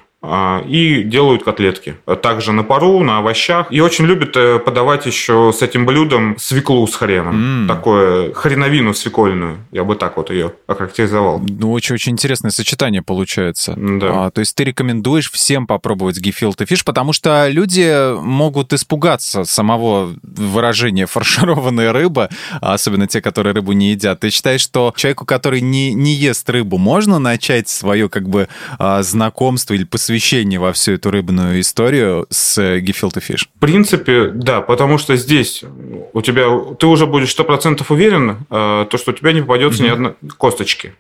и 0.66 1.02
делают 1.04 1.45
котлетки. 1.45 1.97
Также 2.23 2.52
на 2.52 2.62
пару, 2.62 3.00
на 3.00 3.19
овощах. 3.19 3.66
И 3.71 3.81
очень 3.81 4.07
любят 4.07 4.37
э, 4.37 4.59
подавать 4.59 5.07
еще 5.07 5.52
с 5.54 5.62
этим 5.62 5.87
блюдом 5.87 6.37
свеклу 6.38 6.87
с 6.87 6.95
хреном. 6.95 7.62
М. 7.62 7.69
Такое 7.69 8.33
хреновину 8.33 8.95
свекольную. 8.95 9.59
Я 9.71 9.85
бы 9.85 9.97
так 9.97 10.16
вот 10.16 10.31
ее 10.31 10.52
охарактеризовал. 10.66 11.40
Ну, 11.40 11.73
очень-очень 11.73 12.12
интересное 12.12 12.50
сочетание 12.50 13.02
получается. 13.02 13.75
Да. 13.76 14.26
А, 14.26 14.31
то 14.31 14.40
есть 14.40 14.54
ты 14.54 14.64
рекомендуешь 14.64 15.31
всем 15.31 15.66
попробовать 15.66 16.19
гефилте 16.19 16.64
фиш, 16.64 16.85
потому 16.85 17.12
что 17.12 17.49
люди 17.49 18.14
могут 18.21 18.73
испугаться 18.73 19.45
самого 19.45 20.14
выражения 20.23 21.07
фаршированная 21.07 21.93
рыба, 21.93 22.31
а 22.61 22.75
особенно 22.75 23.07
те, 23.07 23.21
которые 23.21 23.52
рыбу 23.54 23.73
не 23.73 23.90
едят. 23.90 24.21
Ты 24.21 24.31
считаешь, 24.31 24.61
что 24.61 24.93
человеку, 24.97 25.26
который 25.26 25.61
не, 25.61 25.93
не 25.93 26.14
ест 26.14 26.49
рыбу, 26.49 26.78
можно 26.78 27.19
начать 27.19 27.69
свое 27.69 28.09
как 28.09 28.28
бы 28.28 28.49
а, 28.78 29.02
знакомство 29.02 29.75
или 29.75 29.85
посвящение 29.85 30.13
во 30.59 30.73
всю 30.73 30.92
эту 30.92 31.11
рыбную 31.11 31.61
историю 31.61 32.26
с 32.30 32.59
э, 32.59 32.80
гефилте 32.80 33.21
фиш? 33.21 33.49
В 33.56 33.61
принципе, 33.61 34.28
да, 34.28 34.61
потому 34.61 34.99
что 34.99 35.16
здесь 35.16 35.64
у 36.12 36.23
тебя, 36.23 36.47
ты 36.78 36.87
уже 36.87 37.06
будешь 37.06 37.30
сто 37.30 37.44
процентов 37.44 37.90
уверен, 37.90 38.47
э, 38.50 38.87
то, 38.90 38.99
что 38.99 39.11
у 39.12 39.14
тебя 39.14 39.33
не 39.33 39.40
попадется 39.40 39.83
ни 39.83 39.88
одной 39.88 40.14
косточки. 40.37 40.94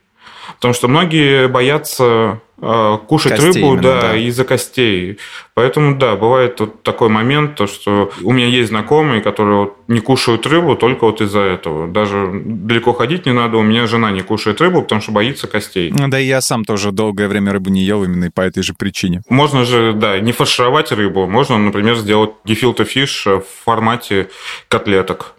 Потому 0.64 0.72
что 0.76 0.88
многие 0.88 1.46
боятся 1.46 2.40
э, 2.58 2.98
кушать 3.06 3.32
Костей 3.32 3.52
рыбу, 3.52 3.74
именно, 3.74 3.82
да, 3.82 4.00
да. 4.00 4.16
из-за 4.16 4.44
костей. 4.44 5.18
Поэтому, 5.52 5.96
да, 5.96 6.16
бывает 6.16 6.58
вот 6.58 6.82
такой 6.82 7.10
момент, 7.10 7.56
то, 7.56 7.66
что 7.66 8.10
у 8.22 8.32
меня 8.32 8.46
есть 8.46 8.70
знакомые, 8.70 9.20
которые 9.20 9.58
вот 9.58 9.76
не 9.88 10.00
кушают 10.00 10.46
рыбу 10.46 10.74
только 10.74 11.04
вот 11.04 11.20
из-за 11.20 11.40
этого. 11.40 11.86
Даже 11.86 12.30
далеко 12.32 12.94
ходить 12.94 13.26
не 13.26 13.34
надо, 13.34 13.58
у 13.58 13.62
меня 13.62 13.86
жена 13.86 14.10
не 14.10 14.22
кушает 14.22 14.58
рыбу, 14.62 14.80
потому 14.80 15.02
что 15.02 15.12
боится 15.12 15.48
костей. 15.48 15.92
Ну, 15.94 16.08
Да 16.08 16.18
и 16.18 16.24
я 16.24 16.40
сам 16.40 16.64
тоже 16.64 16.90
долгое 16.90 17.28
время 17.28 17.52
рыбу 17.52 17.68
не 17.68 17.82
ел 17.82 18.02
именно 18.02 18.30
по 18.30 18.40
этой 18.40 18.62
же 18.62 18.72
причине. 18.72 19.20
Можно 19.28 19.66
же, 19.66 19.92
да, 19.92 20.18
не 20.18 20.32
фаршировать 20.32 20.92
рыбу, 20.92 21.26
можно, 21.26 21.58
например, 21.58 21.96
сделать 21.96 22.30
гефилте 22.46 22.84
фиш 22.84 23.26
в 23.26 23.44
формате 23.66 24.30
котлеток. 24.68 25.34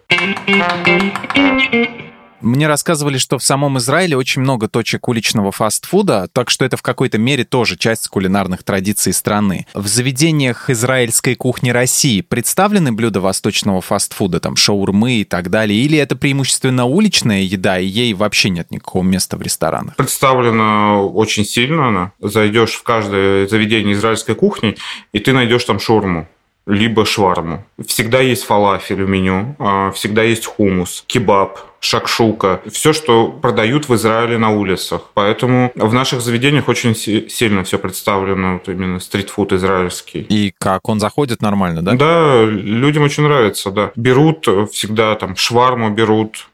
Мне 2.46 2.68
рассказывали, 2.68 3.18
что 3.18 3.38
в 3.38 3.42
самом 3.42 3.78
Израиле 3.78 4.16
очень 4.16 4.40
много 4.40 4.68
точек 4.68 5.08
уличного 5.08 5.50
фастфуда, 5.50 6.28
так 6.32 6.48
что 6.48 6.64
это 6.64 6.76
в 6.76 6.82
какой-то 6.82 7.18
мере 7.18 7.42
тоже 7.42 7.76
часть 7.76 8.06
кулинарных 8.06 8.62
традиций 8.62 9.12
страны. 9.12 9.66
В 9.74 9.88
заведениях 9.88 10.70
израильской 10.70 11.34
кухни 11.34 11.70
России 11.70 12.20
представлены 12.20 12.92
блюда 12.92 13.20
восточного 13.20 13.80
фастфуда, 13.80 14.38
там 14.38 14.54
шаурмы 14.54 15.14
и 15.14 15.24
так 15.24 15.50
далее, 15.50 15.80
или 15.80 15.98
это 15.98 16.14
преимущественно 16.14 16.84
уличная 16.84 17.40
еда, 17.40 17.80
и 17.80 17.86
ей 17.86 18.14
вообще 18.14 18.50
нет 18.50 18.70
никакого 18.70 19.02
места 19.02 19.36
в 19.36 19.42
ресторанах? 19.42 19.96
Представлена 19.96 21.02
очень 21.02 21.44
сильно 21.44 21.88
она. 21.88 22.12
Зайдешь 22.20 22.74
в 22.74 22.84
каждое 22.84 23.48
заведение 23.48 23.94
израильской 23.94 24.36
кухни, 24.36 24.76
и 25.12 25.18
ты 25.18 25.32
найдешь 25.32 25.64
там 25.64 25.80
шаурму 25.80 26.28
либо 26.66 27.04
шварму. 27.04 27.64
Всегда 27.86 28.20
есть 28.20 28.44
фалафель 28.44 29.04
в 29.04 29.08
меню, 29.08 29.54
а, 29.58 29.90
всегда 29.92 30.22
есть 30.22 30.46
хумус, 30.46 31.04
кебаб, 31.06 31.58
шакшука. 31.78 32.60
Все, 32.72 32.92
что 32.92 33.28
продают 33.28 33.88
в 33.88 33.94
Израиле 33.94 34.38
на 34.38 34.50
улицах. 34.50 35.02
Поэтому 35.14 35.70
в 35.76 35.92
наших 35.94 36.20
заведениях 36.20 36.68
очень 36.68 36.96
си- 36.96 37.28
сильно 37.28 37.62
все 37.62 37.78
представлено, 37.78 38.54
вот 38.54 38.68
именно 38.68 38.98
стритфуд 38.98 39.52
израильский. 39.52 40.20
И 40.28 40.52
как, 40.58 40.88
он 40.88 40.98
заходит 40.98 41.42
нормально, 41.42 41.82
да? 41.82 41.92
Да, 41.92 42.44
людям 42.44 43.04
очень 43.04 43.22
нравится, 43.22 43.70
да. 43.70 43.92
Берут 43.94 44.48
всегда 44.72 45.14
там 45.14 45.36
шварму 45.36 45.90
берут, 45.90 46.48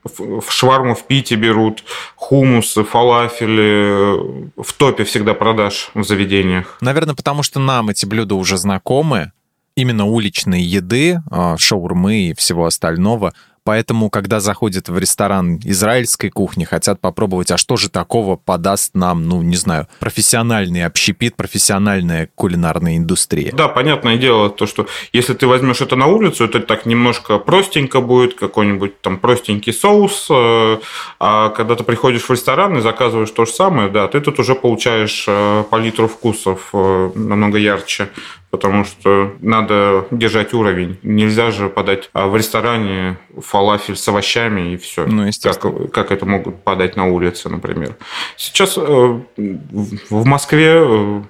шварму 0.50 0.94
в 0.94 1.06
Пите 1.06 1.36
берут, 1.36 1.84
хумусы, 2.16 2.84
фалафели. 2.84 4.18
э, 4.18 4.62
В 4.62 4.72
топе 4.74 5.04
всегда 5.04 5.32
продаж 5.34 5.90
в 5.94 6.04
заведениях. 6.04 6.76
Наверное, 6.82 7.14
потому 7.14 7.42
что 7.42 7.58
нам 7.60 7.88
эти 7.88 8.04
блюда 8.04 8.34
уже 8.34 8.56
знакомы, 8.58 9.32
именно 9.74 10.06
уличной 10.06 10.62
еды, 10.62 11.20
а, 11.30 11.56
шаурмы 11.56 12.30
и 12.30 12.34
всего 12.34 12.66
остального. 12.66 13.32
Поэтому, 13.64 14.10
когда 14.10 14.40
заходят 14.40 14.88
в 14.88 14.98
ресторан 14.98 15.60
израильской 15.62 16.30
кухни, 16.30 16.64
хотят 16.64 17.00
попробовать, 17.00 17.52
а 17.52 17.56
что 17.56 17.76
же 17.76 17.90
такого 17.90 18.34
подаст 18.34 18.94
нам, 18.94 19.28
ну, 19.28 19.40
не 19.40 19.54
знаю, 19.54 19.86
профессиональный 20.00 20.84
общепит, 20.84 21.36
профессиональная 21.36 22.28
кулинарная 22.34 22.96
индустрия. 22.96 23.52
Да, 23.52 23.68
понятное 23.68 24.16
дело, 24.16 24.50
то, 24.50 24.66
что 24.66 24.88
если 25.12 25.34
ты 25.34 25.46
возьмешь 25.46 25.80
это 25.80 25.94
на 25.94 26.08
улицу, 26.08 26.44
это 26.44 26.58
так 26.58 26.86
немножко 26.86 27.38
простенько 27.38 28.00
будет, 28.00 28.34
какой-нибудь 28.34 29.00
там 29.00 29.18
простенький 29.18 29.72
соус, 29.72 30.26
э, 30.28 30.78
а 31.20 31.50
когда 31.50 31.76
ты 31.76 31.84
приходишь 31.84 32.22
в 32.22 32.30
ресторан 32.30 32.76
и 32.78 32.80
заказываешь 32.80 33.30
то 33.30 33.44
же 33.44 33.52
самое, 33.52 33.88
да, 33.88 34.08
ты 34.08 34.20
тут 34.20 34.40
уже 34.40 34.56
получаешь 34.56 35.24
э, 35.28 35.62
палитру 35.70 36.08
вкусов 36.08 36.70
э, 36.72 37.10
намного 37.14 37.58
ярче, 37.58 38.08
потому 38.52 38.84
что 38.84 39.32
надо 39.40 40.06
держать 40.10 40.52
уровень. 40.52 40.98
Нельзя 41.02 41.50
же 41.50 41.70
подать 41.70 42.10
а, 42.12 42.28
в 42.28 42.36
ресторане 42.36 43.16
фалафель 43.40 43.96
с 43.96 44.06
овощами 44.06 44.74
и 44.74 44.76
все. 44.76 45.06
Ну, 45.06 45.28
как, 45.42 45.90
как 45.90 46.12
это 46.12 46.26
могут 46.26 46.62
подать 46.62 46.94
на 46.94 47.06
улице, 47.06 47.48
например. 47.48 47.96
Сейчас 48.36 48.76
э, 48.76 48.80
в 48.80 50.22
в 50.22 50.26
Москве 50.26 50.74
э, 50.76 51.22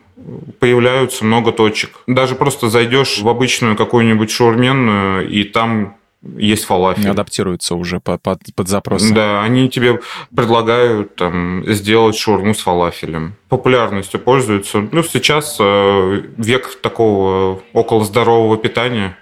появляются 0.58 1.24
много 1.24 1.52
точек. 1.52 2.00
Даже 2.08 2.34
просто 2.34 2.68
зайдешь 2.68 3.20
в 3.20 3.28
обычную 3.28 3.76
какую-нибудь 3.76 4.30
шаурменную, 4.30 5.28
и 5.28 5.44
там 5.44 5.96
есть 6.36 6.64
фалафель. 6.64 7.10
Адаптируется 7.10 7.74
уже 7.74 8.00
под, 8.00 8.22
под, 8.22 8.40
под 8.54 8.68
запросы. 8.68 9.12
Да, 9.12 9.42
они 9.42 9.68
тебе 9.68 10.00
предлагают 10.34 11.16
там, 11.16 11.64
сделать 11.66 12.16
шаурму 12.16 12.54
с 12.54 12.60
фалафелем. 12.60 13.34
Популярностью 13.48 14.20
пользуются. 14.20 14.88
Ну, 14.92 15.02
сейчас 15.02 15.56
э, 15.58 16.22
век 16.36 16.80
такого 16.80 17.62
около 17.72 18.04
здорового 18.04 18.56
питания. 18.56 19.18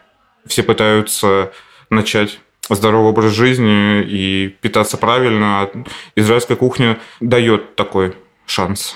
Все 0.47 0.63
пытаются 0.63 1.53
начать 1.89 2.41
здоровый 2.69 3.11
образ 3.11 3.33
жизни 3.33 4.03
и 4.03 4.49
питаться 4.61 4.97
правильно. 4.97 5.63
А 5.63 5.71
Израильская 6.17 6.57
кухня 6.57 6.99
дает 7.21 7.77
такой 7.77 8.15
шанс. 8.47 8.95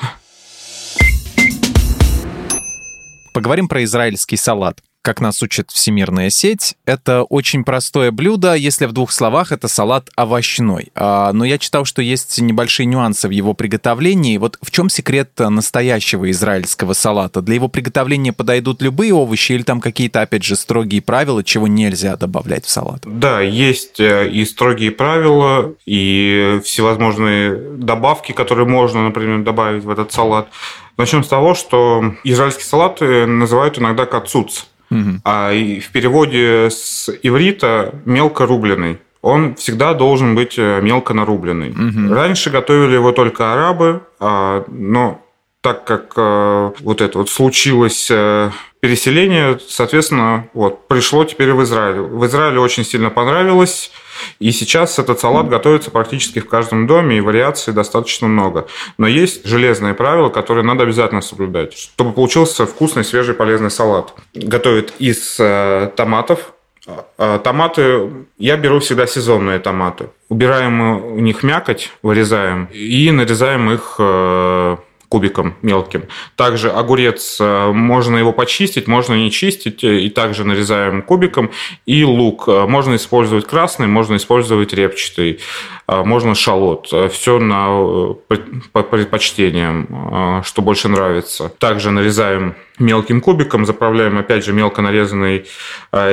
Поговорим 3.33 3.67
про 3.67 3.83
израильский 3.83 4.37
салат. 4.37 4.81
Как 5.05 5.21
нас 5.21 5.43
учит 5.43 5.71
всемирная 5.71 6.31
сеть, 6.31 6.77
это 6.87 7.25
очень 7.25 7.63
простое 7.63 8.11
блюдо, 8.11 8.55
если 8.55 8.87
в 8.87 8.93
двух 8.93 9.13
словах, 9.13 9.53
это 9.53 9.69
салат 9.69 10.09
овощной. 10.17 10.93
А, 10.95 11.31
но 11.35 11.45
я 11.45 11.59
читал, 11.59 11.85
что 11.85 12.01
есть 12.01 12.41
небольшие 12.41 12.87
нюансы 12.87 13.29
в 13.29 13.31
его 13.31 13.53
приготовлении. 13.53 14.39
Вот 14.39 14.59
в 14.63 14.71
чем 14.71 14.89
секрет 14.89 15.31
настоящего 15.39 16.31
израильского 16.31 16.95
салата? 16.95 17.43
Для 17.43 17.57
его 17.57 17.69
приготовления 17.69 18.33
подойдут 18.33 18.81
любые 18.81 19.13
овощи 19.13 19.53
или 19.53 19.63
там 19.63 19.83
какие-то, 19.83 20.23
опять 20.23 20.43
же, 20.43 20.57
строгие 20.57 21.03
правила, 21.03 21.45
чего 21.45 21.69
нельзя 21.69 22.17
добавлять 22.17 22.65
в 22.65 22.71
салат? 22.71 23.03
Да, 23.05 23.43
есть 23.43 24.01
э, 24.01 24.31
и 24.31 24.43
строгие 24.47 24.91
правила, 24.91 25.75
и 25.85 26.61
всевозможные 26.65 27.77
добавки, 27.77 28.33
которые 28.33 28.67
можно, 28.67 29.05
например, 29.05 29.43
добавить 29.43 29.85
в 29.85 29.91
этот 29.91 30.13
салат. 30.13 30.49
Начнем 30.97 31.25
с 31.25 31.29
того, 31.29 31.55
что 31.55 32.15
израильские 32.25 32.65
салаты 32.65 33.27
называют 33.27 33.79
иногда 33.79 34.07
кацуц. 34.07 34.65
Угу. 34.91 35.21
А 35.25 35.50
в 35.53 35.91
переводе 35.91 36.69
с 36.71 37.11
иврита 37.23 37.95
мелко 38.05 38.47
рубленый. 38.47 38.99
Он 39.23 39.55
всегда 39.55 39.95
должен 39.95 40.35
быть 40.35 40.59
э, 40.59 40.81
мелко 40.83 41.14
нарубленный. 41.14 41.71
Угу. 41.71 42.14
Раньше 42.14 42.50
готовили 42.50 42.95
его 42.95 43.12
только 43.12 43.55
арабы, 43.55 44.03
а, 44.21 44.64
но 44.69 45.24
так 45.64 45.85
как 45.85 46.12
э, 46.14 46.73
вот 46.80 47.00
это 47.00 47.16
вот 47.16 47.30
случилось 47.30 48.09
э, 48.11 48.50
переселение, 48.80 49.59
соответственно, 49.66 50.47
вот 50.52 50.88
пришло 50.88 51.25
теперь 51.25 51.54
в 51.54 51.62
Израиль. 51.62 52.00
В 52.00 52.26
Израиле 52.26 52.61
очень 52.61 52.85
сильно 52.85 53.09
понравилось. 53.09 53.90
И 54.40 54.52
сейчас 54.52 54.99
этот 54.99 55.21
салат 55.21 55.49
готовится 55.49 55.90
практически 55.90 56.38
в 56.38 56.49
каждом 56.49 56.87
доме, 56.87 57.16
и 57.16 57.23
вариаций 57.23 57.73
достаточно 57.73 58.28
много. 58.28 58.66
Но 58.99 59.06
есть 59.06 59.47
железные 59.47 59.94
правила, 59.94 60.28
которые 60.28 60.66
надо 60.66 60.83
обязательно 60.83 61.23
соблюдать, 61.23 61.73
чтобы 61.73 62.12
получился 62.12 62.66
вкусный, 62.66 63.02
свежий, 63.02 63.35
полезный 63.35 63.71
салат. 63.71 64.12
Готовят 64.35 64.92
из 64.99 65.37
э, 65.40 65.90
томатов, 65.97 66.52
а, 67.16 67.38
Томаты, 67.38 68.11
я 68.37 68.56
беру 68.56 68.80
всегда 68.80 69.06
сезонные 69.06 69.59
томаты. 69.59 70.09
Убираем 70.28 70.80
у 70.80 71.18
них 71.21 71.42
мякоть, 71.42 71.92
вырезаем 72.02 72.66
и 72.66 73.11
нарезаем 73.11 73.71
их 73.71 73.97
э, 73.99 74.76
кубиком 75.14 75.54
мелким. 75.62 76.09
Также 76.35 76.73
огурец, 76.73 77.37
э, 77.40 77.71
можно 77.73 78.16
его 78.16 78.33
почистить, 78.33 78.88
можно 78.88 79.14
не 79.14 79.30
чистить, 79.30 79.85
э, 79.85 80.00
и 80.00 80.11
также 80.11 80.42
нарезаем 80.42 81.02
кубиком. 81.02 81.50
И 81.87 82.02
лук, 82.02 82.49
э, 82.49 82.66
можно 82.66 82.97
использовать 82.97 83.47
красный, 83.47 83.87
можно 83.87 84.16
использовать 84.16 84.73
репчатый, 84.75 85.38
можно 85.87 86.35
шалот. 86.35 86.92
Все 87.12 87.38
на 87.38 88.14
по 88.73 88.83
предпочтениям, 88.83 90.42
что 90.44 90.62
больше 90.62 90.88
нравится. 90.88 91.52
Также 91.59 91.90
нарезаем 91.90 92.54
мелким 92.78 93.21
кубиком, 93.21 93.66
заправляем 93.66 94.18
опять 94.18 94.44
же 94.44 94.52
мелко 94.52 94.83
нарезанной 94.83 95.44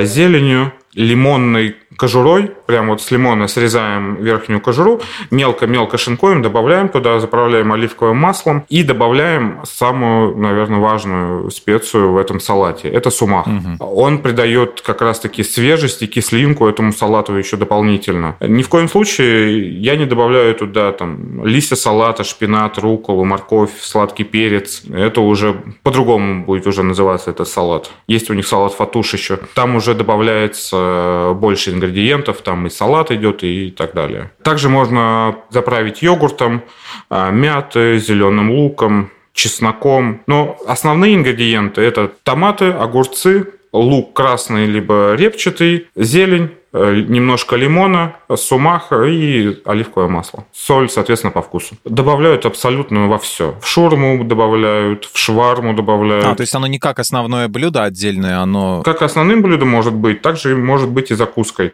зеленью, 0.02 0.72
лимонной 0.94 1.76
кожурой, 1.96 2.50
прям 2.72 2.88
вот 2.88 3.02
с 3.02 3.10
лимона 3.10 3.48
срезаем 3.48 4.14
верхнюю 4.14 4.58
кожуру, 4.62 5.02
мелко-мелко 5.30 5.98
шинкуем, 5.98 6.40
добавляем 6.40 6.88
туда, 6.88 7.20
заправляем 7.20 7.70
оливковым 7.70 8.16
маслом 8.16 8.64
и 8.70 8.82
добавляем 8.82 9.60
самую, 9.64 10.34
наверное, 10.38 10.80
важную 10.80 11.50
специю 11.50 12.12
в 12.12 12.16
этом 12.16 12.40
салате. 12.40 12.88
Это 12.88 13.10
сумах. 13.10 13.46
Угу. 13.46 13.84
Он 13.84 14.18
придает 14.20 14.80
как 14.80 15.02
раз-таки 15.02 15.44
свежесть 15.44 16.02
и 16.02 16.06
кислинку 16.06 16.66
этому 16.66 16.94
салату 16.94 17.34
еще 17.34 17.58
дополнительно. 17.58 18.36
Ни 18.40 18.62
в 18.62 18.70
коем 18.70 18.88
случае 18.88 19.78
я 19.78 19.96
не 19.96 20.06
добавляю 20.06 20.54
туда 20.54 20.92
там 20.92 21.44
листья 21.44 21.76
салата, 21.76 22.24
шпинат, 22.24 22.78
руколу, 22.78 23.26
морковь, 23.26 23.78
сладкий 23.80 24.24
перец. 24.24 24.82
Это 24.90 25.20
уже 25.20 25.56
по-другому 25.82 26.46
будет 26.46 26.66
уже 26.66 26.82
называться 26.82 27.30
этот 27.32 27.48
салат. 27.48 27.90
Есть 28.06 28.30
у 28.30 28.34
них 28.34 28.46
салат 28.46 28.72
фатуш 28.72 29.12
еще. 29.12 29.38
Там 29.54 29.76
уже 29.76 29.94
добавляется 29.94 31.32
больше 31.34 31.70
ингредиентов, 31.72 32.40
там 32.40 32.61
и 32.66 32.70
салат 32.70 33.10
идет 33.10 33.42
и 33.42 33.70
так 33.70 33.94
далее. 33.94 34.30
Также 34.42 34.68
можно 34.68 35.36
заправить 35.50 36.02
йогуртом, 36.02 36.62
а, 37.10 37.30
мятой, 37.30 37.98
зеленым 37.98 38.50
луком, 38.50 39.10
чесноком. 39.34 40.22
Но 40.26 40.58
основные 40.66 41.14
ингредиенты– 41.14 41.80
это 41.82 42.10
томаты, 42.22 42.66
огурцы, 42.66 43.46
лук 43.72 44.12
красный 44.12 44.66
либо 44.66 45.14
репчатый, 45.14 45.86
зелень, 45.96 46.50
Э, 46.74 47.04
немножко 47.06 47.56
лимона, 47.56 48.16
сумах 48.34 48.92
и 48.92 49.60
оливковое 49.66 50.08
масло. 50.08 50.46
Соль, 50.52 50.88
соответственно, 50.88 51.30
по 51.30 51.42
вкусу. 51.42 51.76
Добавляют 51.84 52.46
абсолютно 52.46 53.08
во 53.08 53.18
все. 53.18 53.56
В 53.60 53.66
шурму 53.66 54.24
добавляют, 54.24 55.04
в 55.04 55.18
шварму 55.18 55.74
добавляют. 55.74 56.24
А, 56.24 56.34
то 56.34 56.40
есть 56.40 56.54
оно 56.54 56.66
не 56.66 56.78
как 56.78 56.98
основное 56.98 57.48
блюдо 57.48 57.84
отдельное, 57.84 58.38
оно... 58.38 58.82
Как 58.84 59.02
основным 59.02 59.42
блюдом 59.42 59.68
может 59.68 59.92
быть, 59.92 60.22
также 60.22 60.56
может 60.56 60.88
быть 60.88 61.10
и 61.10 61.14
закуской. 61.14 61.72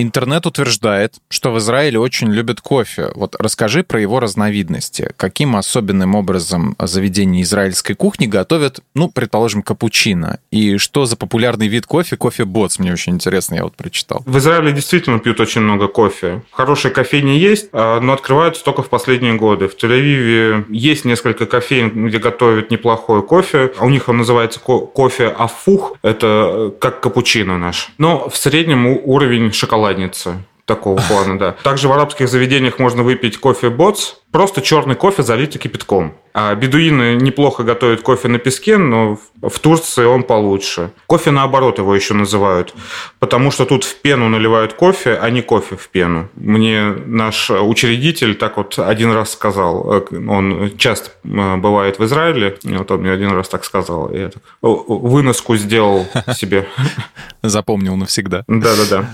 Интернет 0.00 0.46
утверждает, 0.46 1.14
что 1.28 1.50
в 1.50 1.58
Израиле 1.58 1.98
очень 1.98 2.30
любят 2.32 2.60
кофе. 2.60 3.10
Вот 3.16 3.34
расскажи 3.36 3.82
про 3.82 4.00
его 4.00 4.20
разновидности. 4.20 5.10
Каким 5.16 5.56
особенным 5.56 6.14
образом 6.14 6.76
заведения 6.78 7.42
израильской 7.42 7.96
кухни 7.96 8.26
готовят, 8.26 8.78
ну, 8.94 9.08
предположим, 9.08 9.60
капучино? 9.60 10.38
И 10.52 10.76
что 10.76 11.04
за 11.04 11.16
популярный 11.16 11.66
вид 11.66 11.86
кофе? 11.86 12.16
Кофе-ботс, 12.16 12.78
мне 12.78 12.92
очень 12.92 13.14
интересно, 13.14 13.56
я 13.56 13.64
вот 13.64 13.74
прочитал. 13.74 14.22
В 14.24 14.38
Израиле 14.38 14.70
действительно 14.70 15.18
пьют 15.18 15.40
очень 15.40 15.62
много 15.62 15.88
кофе. 15.88 16.42
Хорошие 16.52 16.92
кофейни 16.92 17.32
есть, 17.32 17.68
а, 17.72 17.98
но 17.98 18.12
открываются 18.12 18.62
только 18.62 18.84
в 18.84 18.88
последние 18.90 19.34
годы. 19.34 19.66
В 19.66 19.74
Тель-Авиве 19.74 20.66
есть 20.68 21.06
несколько 21.06 21.46
кофеин, 21.46 22.06
где 22.06 22.20
готовят 22.20 22.70
неплохой 22.70 23.26
кофе. 23.26 23.72
У 23.80 23.90
них 23.90 24.08
он 24.08 24.18
называется 24.18 24.60
кофе 24.60 25.26
афух. 25.26 25.96
Это 26.02 26.72
как 26.80 27.00
капучино 27.00 27.58
наш. 27.58 27.88
Но 27.98 28.28
в 28.28 28.36
среднем 28.36 28.86
уровень 28.86 29.50
шоколада 29.50 29.87
шоколадница 29.88 30.44
такого 30.64 31.00
плана, 31.08 31.38
да. 31.38 31.52
Также 31.62 31.88
в 31.88 31.92
арабских 31.92 32.28
заведениях 32.28 32.78
можно 32.78 33.02
выпить 33.02 33.38
кофе 33.38 33.70
боц, 33.70 34.16
просто 34.30 34.60
черный 34.60 34.96
кофе 34.96 35.22
залитый 35.22 35.58
кипятком. 35.58 36.12
А 36.34 36.54
бедуины 36.54 37.16
неплохо 37.16 37.62
готовят 37.62 38.02
кофе 38.02 38.28
на 38.28 38.38
песке, 38.38 38.76
но 38.76 39.18
в 39.40 39.58
Турции 39.60 40.04
он 40.04 40.24
получше. 40.24 40.90
Кофе 41.06 41.30
наоборот 41.30 41.78
его 41.78 41.94
еще 41.94 42.12
называют, 42.12 42.74
потому 43.18 43.50
что 43.50 43.64
тут 43.64 43.84
в 43.84 43.96
пену 44.02 44.28
наливают 44.28 44.74
кофе, 44.74 45.18
а 45.22 45.30
не 45.30 45.40
кофе 45.40 45.76
в 45.76 45.88
пену. 45.88 46.28
Мне 46.34 46.82
наш 47.06 47.50
учредитель 47.50 48.34
так 48.34 48.58
вот 48.58 48.78
один 48.78 49.12
раз 49.12 49.32
сказал, 49.32 50.04
он 50.10 50.76
часто 50.76 51.12
э, 51.24 51.56
бывает 51.56 51.98
в 51.98 52.04
Израиле, 52.04 52.58
вот 52.62 52.90
он 52.90 53.00
мне 53.00 53.10
один 53.10 53.30
раз 53.30 53.48
так 53.48 53.64
сказал, 53.64 54.12
я 54.12 54.28
так 54.28 54.42
выноску 54.60 55.56
сделал 55.56 56.06
себе. 56.36 56.68
Запомнил 57.42 57.96
навсегда. 57.96 58.44
Да-да-да. 58.46 59.08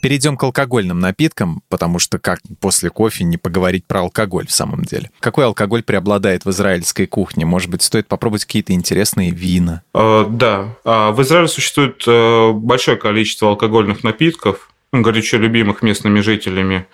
Перейдем 0.00 0.36
к 0.36 0.42
алкогольным 0.42 0.98
напиткам, 0.98 1.62
потому 1.68 1.98
что 1.98 2.18
как 2.18 2.40
после 2.60 2.90
кофе 2.90 3.24
не 3.24 3.36
поговорить 3.36 3.84
про 3.86 4.00
алкоголь 4.00 4.46
в 4.46 4.52
самом 4.52 4.82
деле. 4.82 5.10
Какой 5.20 5.44
алкоголь 5.44 5.82
преобладает 5.82 6.44
в 6.44 6.50
израильской 6.50 7.06
кухне? 7.06 7.44
Может 7.44 7.70
быть, 7.70 7.82
стоит 7.82 8.08
попробовать 8.08 8.44
какие-то 8.44 8.72
интересные 8.72 9.30
вина? 9.30 9.82
Э, 9.94 10.26
да. 10.28 10.76
А, 10.84 11.12
в 11.12 11.20
Израиле 11.22 11.48
существует 11.48 12.02
э, 12.06 12.52
большое 12.52 12.96
количество 12.96 13.48
алкогольных 13.50 14.02
напитков, 14.02 14.70
горячо 14.92 15.36
любимых 15.36 15.82
местными 15.82 16.20
жителями. 16.20 16.86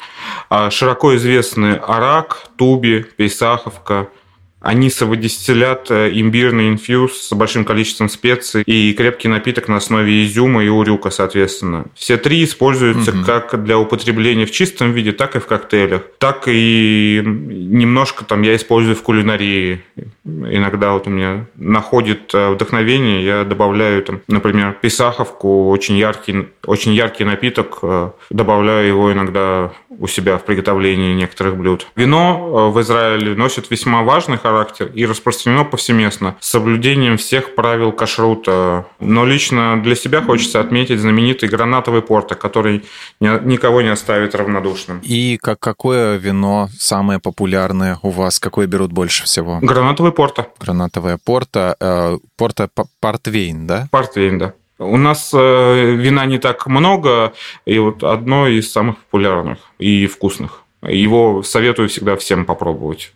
А, 0.51 0.71
широко 0.71 1.15
известны 1.17 1.75
арак, 1.75 2.49
туби, 2.57 3.05
пейсаховка– 3.17 4.09
анисовый 4.61 5.19
дистиллят, 5.19 5.91
э, 5.91 6.11
имбирный 6.13 6.69
инфьюз 6.69 7.29
с 7.29 7.33
большим 7.33 7.65
количеством 7.65 8.09
специй 8.09 8.63
и 8.63 8.93
крепкий 8.95 9.29
напиток 9.29 9.69
на 9.69 9.77
основе 9.77 10.25
изюма 10.25 10.65
и 10.65 10.69
урюка, 10.69 11.11
соответственно. 11.11 11.87
Все 11.95 12.17
три 12.17 12.43
используются 12.45 13.13
угу. 13.13 13.25
как 13.25 13.63
для 13.63 13.79
употребления 13.79 14.47
в 14.47 14.51
чистом 14.51 14.93
виде, 14.93 15.13
так 15.13 15.37
и 15.37 15.39
в 15.39 15.47
коктейлях. 15.47 16.03
Так 16.19 16.45
и 16.47 17.23
немножко 17.25 18.25
там 18.25 18.43
я 18.43 18.57
использую 18.57 18.97
в 18.97 19.03
кулинарии. 19.03 19.85
Иногда 20.27 20.93
вот 20.93 21.07
у 21.07 21.11
меня 21.11 21.47
находит 21.55 22.35
э, 22.35 22.51
вдохновение, 22.51 23.25
я 23.25 23.45
добавляю 23.45 24.03
там, 24.03 24.21
например, 24.27 24.77
писаховку, 24.81 25.69
очень 25.69 25.97
яркий, 25.97 26.49
очень 26.65 26.93
яркий 26.95 27.25
напиток, 27.25 27.79
э, 27.83 28.11
добавляю 28.31 28.89
его 28.89 29.13
иногда 29.13 29.71
у 29.89 30.07
себя 30.09 30.37
в 30.37 30.45
приготовлении 30.45 31.15
некоторых 31.15 31.57
блюд. 31.57 31.87
Вино 31.97 32.71
в 32.71 32.81
Израиле 32.81 33.35
носит 33.35 33.71
весьма 33.71 34.03
важный 34.03 34.37
характер 34.37 34.91
и 34.93 35.07
распространено 35.07 35.65
повсеместно 35.65 36.37
с 36.41 36.49
соблюдением 36.51 37.17
всех 37.17 37.55
правил 37.55 37.93
кашрута. 37.93 38.87
Но 39.01 39.25
лично 39.25 39.81
для 39.83 39.95
себя 39.95 40.21
хочется 40.21 40.61
отметить 40.61 41.01
знаменитый 41.01 41.49
гранатовый 41.49 42.03
порто, 42.03 42.35
который 42.35 42.85
никого 43.21 43.83
не 43.83 43.89
оставит 43.89 44.35
равнодушным. 44.35 45.01
И 45.03 45.39
как, 45.41 45.61
какое 45.61 46.17
вино 46.17 46.69
самое 46.79 47.19
популярное 47.19 47.99
у 48.03 48.11
вас? 48.11 48.39
Какое 48.39 48.67
берут 48.67 48.93
больше 48.93 49.25
всего? 49.25 49.59
Гранатовый 49.63 50.13
порто. 50.17 50.47
Гранатовое 50.59 51.19
порто. 51.25 51.77
Э, 51.81 52.19
порто 52.37 52.69
портвейн, 53.01 53.67
да? 53.67 53.89
Портвейн, 53.93 54.39
да. 54.39 54.53
У 54.79 54.97
нас 54.97 55.33
э, 55.33 55.95
вина 55.95 56.27
не 56.27 56.39
так 56.39 56.67
много, 56.67 57.33
и 57.65 57.79
вот 57.79 58.03
одно 58.03 58.49
из 58.49 58.73
самых 58.73 58.97
популярных 58.99 59.59
и 59.79 60.07
вкусных. 60.07 60.65
Его 60.83 61.43
советую 61.43 61.89
всегда 61.89 62.17
всем 62.17 62.45
попробовать. 62.45 63.13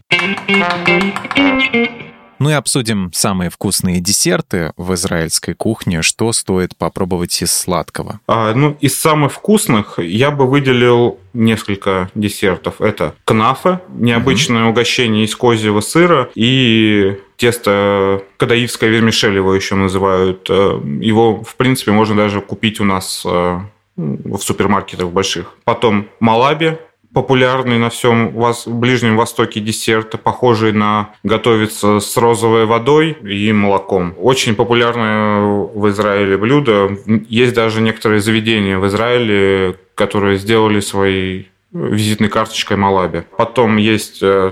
Ну 2.40 2.48
и 2.48 2.55
обсудим 2.55 3.11
самые 3.12 3.50
вкусные 3.50 4.00
десерты 4.00 4.72
в 4.79 4.94
израильской 4.94 5.53
кухне. 5.53 6.00
Что 6.00 6.33
стоит 6.33 6.74
попробовать 6.74 7.40
из 7.42 7.53
сладкого? 7.53 8.20
А, 8.26 8.55
ну, 8.55 8.79
из 8.81 8.98
самых 8.98 9.33
вкусных 9.33 9.98
я 9.98 10.31
бы 10.31 10.46
выделил 10.46 11.20
несколько 11.35 12.11
десертов. 12.14 12.81
Это 12.81 13.14
кнафе, 13.26 13.81
необычное 13.90 14.62
угу. 14.62 14.70
угощение 14.70 15.26
из 15.26 15.37
козьего 15.37 15.81
сыра 15.81 16.31
и 16.35 17.18
тесто 17.37 18.22
кадаивское 18.38 18.88
вермишель 18.88 19.35
его 19.35 19.55
еще 19.55 19.74
называют. 19.74 20.48
Э, 20.48 20.81
его, 21.00 21.44
в 21.44 21.57
принципе, 21.57 21.92
можно 21.92 22.16
даже 22.16 22.40
купить 22.40 22.81
у 22.81 22.85
нас 22.85 23.22
э, 23.26 23.61
в 23.96 24.38
супермаркетах 24.38 25.09
больших. 25.09 25.55
Потом 25.64 26.09
малаби, 26.20 26.79
популярный 27.12 27.78
на 27.78 27.90
всем 27.90 28.34
Ближнем 28.66 29.16
Востоке 29.16 29.60
десерт, 29.60 30.20
похожий 30.22 30.72
на 30.72 31.10
готовится 31.22 32.00
с 32.00 32.16
розовой 32.16 32.66
водой 32.66 33.16
и 33.22 33.52
молоком. 33.52 34.14
Очень 34.18 34.54
популярное 34.54 35.40
в 35.40 35.88
Израиле 35.88 36.36
блюдо. 36.36 36.96
Есть 37.28 37.54
даже 37.54 37.80
некоторые 37.80 38.20
заведения 38.20 38.78
в 38.78 38.86
Израиле, 38.86 39.76
которые 39.94 40.38
сделали 40.38 40.80
свои 40.80 41.44
визитной 41.72 42.28
карточкой 42.28 42.76
Малаби. 42.76 43.24
Потом 43.36 43.76
есть 43.76 44.22
э, 44.22 44.50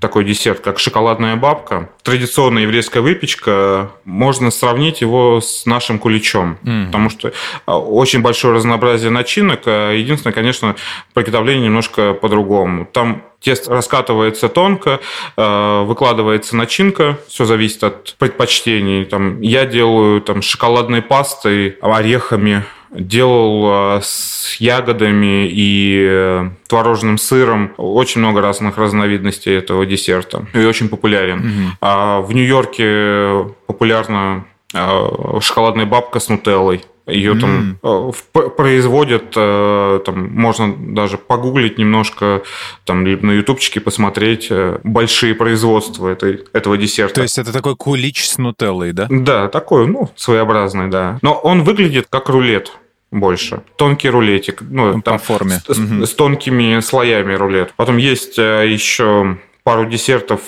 такой, 0.00 0.24
десерт, 0.24 0.60
как 0.60 0.78
шоколадная 0.78 1.36
бабка. 1.36 1.90
Традиционная 2.02 2.62
еврейская 2.62 3.00
выпечка. 3.00 3.90
Можно 4.04 4.50
сравнить 4.50 5.00
его 5.00 5.40
с 5.40 5.66
нашим 5.66 5.98
куличом, 5.98 6.58
mm. 6.62 6.86
потому 6.86 7.10
что 7.10 7.32
а, 7.66 7.78
очень 7.78 8.22
большое 8.22 8.54
разнообразие 8.54 9.10
начинок. 9.10 9.62
А 9.66 9.92
единственное, 9.92 10.34
конечно, 10.34 10.76
приготовление 11.14 11.66
немножко 11.66 12.12
по-другому. 12.12 12.86
Там 12.92 13.22
тесто 13.40 13.70
раскатывается 13.70 14.48
тонко, 14.48 15.00
э, 15.36 15.82
выкладывается 15.84 16.56
начинка, 16.56 17.18
все 17.28 17.44
зависит 17.44 17.84
от 17.84 18.14
предпочтений. 18.18 19.04
Там, 19.04 19.40
я 19.40 19.66
делаю 19.66 20.20
там, 20.20 20.42
шоколадной 20.42 21.02
пастой, 21.02 21.76
орехами, 21.80 22.64
делал 22.90 23.98
э, 23.98 24.00
с 24.02 24.56
ягодами 24.58 25.48
и 25.50 26.06
э, 26.08 26.50
творожным 26.68 27.18
сыром. 27.18 27.72
Очень 27.76 28.20
много 28.20 28.40
разных 28.40 28.78
разновидностей 28.78 29.56
этого 29.56 29.86
десерта. 29.86 30.46
И 30.54 30.64
очень 30.64 30.88
популярен. 30.88 31.38
Угу. 31.38 31.76
А 31.80 32.20
в 32.20 32.32
Нью-Йорке 32.32 33.54
популярна 33.66 34.44
э, 34.74 35.08
шоколадная 35.40 35.86
бабка 35.86 36.20
с 36.20 36.28
нутеллой. 36.28 36.82
Ее 37.06 37.34
mm. 37.34 37.40
там 37.40 37.78
э, 37.82 38.48
производят, 38.50 39.32
э, 39.36 40.00
там 40.04 40.28
можно 40.34 40.74
даже 40.76 41.18
погуглить 41.18 41.78
немножко, 41.78 42.42
там 42.84 43.06
либо 43.06 43.26
на 43.26 43.32
ютубчике 43.32 43.78
посмотреть 43.78 44.48
э, 44.50 44.80
большие 44.82 45.36
производства 45.36 46.08
этой, 46.08 46.44
этого 46.52 46.76
десерта. 46.76 47.14
То 47.14 47.22
есть 47.22 47.38
это 47.38 47.52
такой 47.52 47.76
кулич 47.76 48.28
с 48.28 48.38
нутеллой, 48.38 48.92
да? 48.92 49.06
Да, 49.08 49.48
такой, 49.48 49.86
ну, 49.86 50.10
своеобразный, 50.16 50.88
да. 50.88 51.20
Но 51.22 51.34
он 51.34 51.62
выглядит 51.62 52.08
как 52.10 52.28
рулет 52.28 52.72
больше. 53.12 53.62
Тонкий 53.76 54.10
рулетик. 54.10 54.62
Ну, 54.62 54.94
По 54.94 55.02
там 55.02 55.18
форме. 55.20 55.60
С, 55.64 55.78
угу. 55.78 56.04
с 56.04 56.12
тонкими 56.12 56.80
слоями 56.80 57.34
рулет. 57.34 57.72
Потом 57.76 57.98
есть 57.98 58.36
еще 58.36 59.38
пару 59.62 59.86
десертов. 59.86 60.40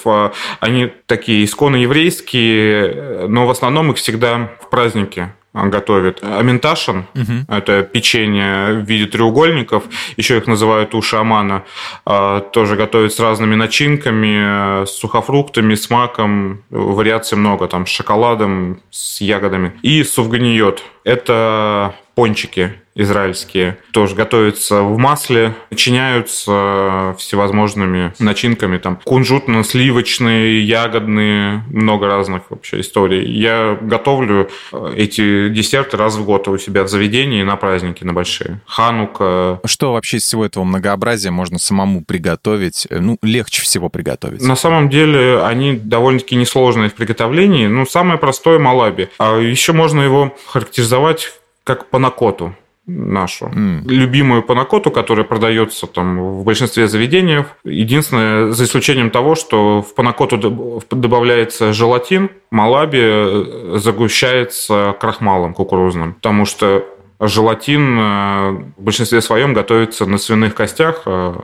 Они 0.59 0.93
такие 1.07 1.45
исконно 1.45 1.77
еврейские, 1.77 3.29
но 3.29 3.47
в 3.47 3.51
основном 3.51 3.93
их 3.93 3.99
всегда 3.99 4.51
в 4.61 4.71
празднике 4.71 5.33
готовит. 5.55 6.23
Аменташин 6.23 7.07
угу. 7.15 7.33
это 7.49 7.83
печенье 7.83 8.75
в 8.75 8.85
виде 8.85 9.07
треугольников, 9.07 9.85
еще 10.17 10.37
их 10.37 10.47
называют 10.47 10.95
уши 10.95 11.17
амана, 11.17 11.65
а, 12.05 12.41
тоже 12.41 12.77
готовят 12.77 13.13
с 13.13 13.21
разными 13.21 13.55
начинками, 13.55 14.85
с 14.85 14.91
сухофруктами, 14.91 15.75
с 15.75 15.91
маком, 15.91 16.63
вариаций 16.71 17.37
много, 17.37 17.67
там 17.67 17.87
с 17.87 17.91
шоколадом, 17.91 18.81
с 18.91 19.21
ягодами. 19.21 19.73
И 19.83 20.05
суфганиот– 20.05 20.83
это 21.05 21.95
пончики 22.15 22.75
израильские. 22.99 23.79
Тоже 23.93 24.15
готовятся 24.15 24.83
в 24.83 24.99
масле, 24.99 25.55
начиняются 25.71 27.15
всевозможными 27.17 28.13
начинками. 28.19 28.77
Там 28.79 29.01
кунжутно-сливочные, 29.07 30.61
ягодные, 30.61 31.63
много 31.69 32.09
разных 32.09 32.51
вообще 32.51 32.81
историй. 32.81 33.25
Я 33.25 33.79
готовлю 33.81 34.51
э, 34.73 34.95
эти 34.97 35.49
десерты 35.49 35.97
раз 35.97 36.17
в 36.17 36.25
год 36.25 36.49
у 36.49 36.59
себя 36.59 36.83
в 36.83 36.89
заведении 36.89 37.43
на 37.45 37.57
праздники, 37.57 38.03
на 38.03 38.13
большие. 38.13 38.61
Ханука. 38.67 39.61
Что 39.65 39.93
вообще 39.93 40.17
из 40.17 40.25
всего 40.25 40.45
этого 40.45 40.65
многообразия 40.65 41.31
можно 41.31 41.59
самому 41.61 42.05
приготовить? 42.05 42.89
Э, 42.91 42.99
ну, 42.99 43.17
легче 43.23 43.63
всего 43.63 43.89
приготовить. 43.89 44.43
На 44.43 44.57
самом 44.57 44.91
деле 44.91 45.41
они 45.45 45.75
довольно-таки 45.75 46.35
несложные 46.35 46.91
в 46.91 46.95
приготовлении. 46.95 47.69
Ну, 47.69 47.87
самое 47.87 48.19
простое 48.19 48.59
малаби. 48.59 49.09
А 49.19 49.39
еще 49.39 49.73
можно 49.73 50.01
его 50.01 50.37
характеризовать 50.49 51.33
как 51.63 51.91
панакоту 51.91 52.57
нашу. 52.89 53.47
Mm. 53.47 53.83
Любимую 53.87 54.43
панакоту, 54.43 54.91
которая 54.91 55.25
продается 55.25 55.87
там 55.87 56.41
в 56.41 56.45
большинстве 56.45 56.89
заведений. 56.89 57.45
Единственное, 57.65 58.51
за 58.53 58.65
исключением 58.65 59.11
того, 59.11 59.35
что 59.35 59.83
в 59.83 59.95
панакоту 59.95 60.83
добавляется 60.91 61.73
желатин, 61.73 62.31
малаби 62.51 63.01
э, 63.01 63.75
загущается 63.77 64.97
крахмалом 64.99 65.55
кукурузным, 65.55 66.15
потому 66.15 66.47
что 66.47 66.85
желатин 67.21 67.99
э, 67.99 68.51
в 68.79 68.83
большинстве 68.83 69.21
своем 69.21 69.53
готовится 69.53 70.07
на 70.07 70.19
свиных 70.19 70.55
костях, 70.55 71.03
э, 71.07 71.35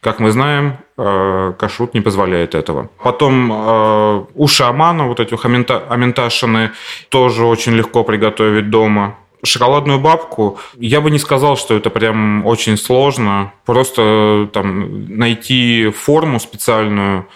как 0.00 0.20
мы 0.20 0.30
знаем, 0.30 0.76
кашрут 0.96 1.92
не 1.94 2.00
позволяет 2.00 2.54
этого. 2.54 2.88
Потом 3.02 4.28
уши 4.36 4.62
амана, 4.62 5.08
вот 5.08 5.18
эти 5.18 5.34
аменташины, 5.34 6.70
тоже 7.08 7.44
очень 7.44 7.72
легко 7.72 8.04
приготовить 8.04 8.70
дома 8.70 9.16
шоколадную 9.42 10.00
бабку, 10.00 10.58
я 10.76 11.00
бы 11.00 11.10
не 11.10 11.18
сказал, 11.18 11.56
что 11.56 11.74
это 11.74 11.90
прям 11.90 12.44
очень 12.46 12.76
сложно. 12.76 13.52
Просто 13.64 14.48
там 14.52 15.16
найти 15.16 15.90
форму 15.90 16.40
специальную, 16.40 17.28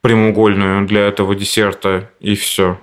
прямоугольную 0.00 0.86
для 0.86 1.02
этого 1.02 1.34
десерта, 1.34 2.10
и 2.20 2.34
все. 2.34 2.78